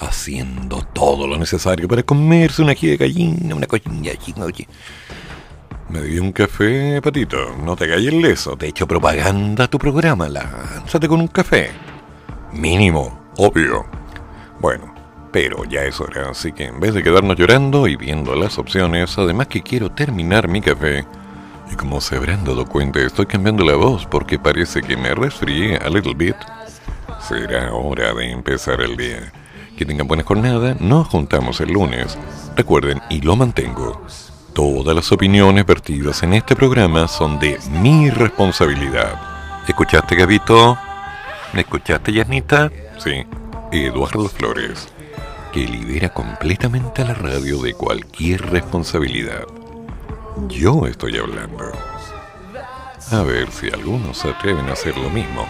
[0.00, 4.12] haciendo todo lo necesario para comerse una de gallina, una cochina
[4.44, 4.66] oye.
[5.88, 7.56] Me dio un café, patito.
[7.64, 8.56] No te calles leso.
[8.56, 10.28] Te he hecho propaganda a tu programa.
[10.28, 11.70] Lánzate con un café.
[12.52, 13.84] Mínimo, obvio.
[14.60, 14.94] Bueno,
[15.32, 16.30] pero ya es hora.
[16.30, 20.46] Así que en vez de quedarnos llorando y viendo las opciones, además que quiero terminar
[20.46, 21.04] mi café,
[21.72, 25.76] y como se habrán dado cuenta, estoy cambiando la voz porque parece que me resfrié
[25.76, 26.36] a little bit.
[27.20, 29.32] Será hora de empezar el día.
[29.80, 32.18] Que tengan buena jornada, nos juntamos el lunes.
[32.54, 34.04] Recuerden, y lo mantengo,
[34.52, 39.18] todas las opiniones vertidas en este programa son de mi responsabilidad.
[39.66, 40.76] ¿Escuchaste, Gabito?
[41.54, 42.70] ¿Me escuchaste, Yanita?
[42.98, 43.24] Sí,
[43.72, 44.86] Eduardo Flores,
[45.50, 49.46] que libera completamente a la radio de cualquier responsabilidad.
[50.48, 51.72] Yo estoy hablando.
[53.12, 55.46] A ver si algunos se atreven a hacer lo mismo.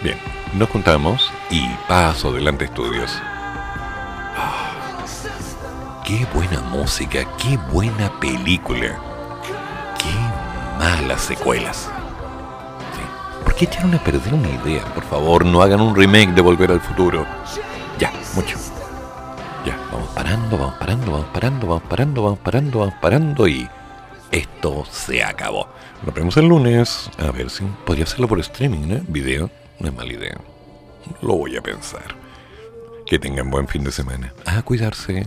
[0.00, 0.16] Bien,
[0.54, 3.20] nos juntamos y paso adelante estudios.
[6.04, 8.98] Qué buena música, qué buena película.
[9.98, 10.12] Qué
[10.78, 11.88] malas secuelas.
[13.44, 14.84] ¿Por qué echaron a perder una idea?
[14.94, 17.26] Por favor, no hagan un remake de Volver al Futuro.
[17.98, 18.56] Ya, mucho.
[19.64, 23.68] Ya, vamos parando, vamos parando, vamos parando, vamos parando, vamos parando, vamos parando y
[24.30, 25.68] esto se acabó.
[26.04, 27.10] Nos vemos el lunes.
[27.18, 29.02] A ver si podría hacerlo por streaming, ¿eh?
[29.06, 29.50] Video.
[29.78, 30.36] No es mala idea.
[31.22, 32.19] Lo voy a pensar.
[33.10, 34.32] Que tengan buen fin de semana.
[34.46, 35.26] A cuidarse.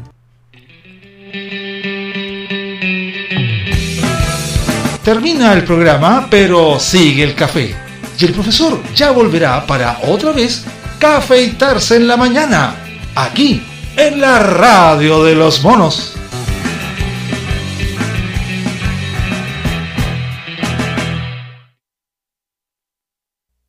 [5.03, 7.75] Termina el programa, pero sigue el café.
[8.17, 10.63] Y el profesor ya volverá para otra vez
[10.97, 12.73] cafeitarse en la mañana.
[13.15, 13.61] Aquí,
[13.97, 16.15] en la radio de los monos.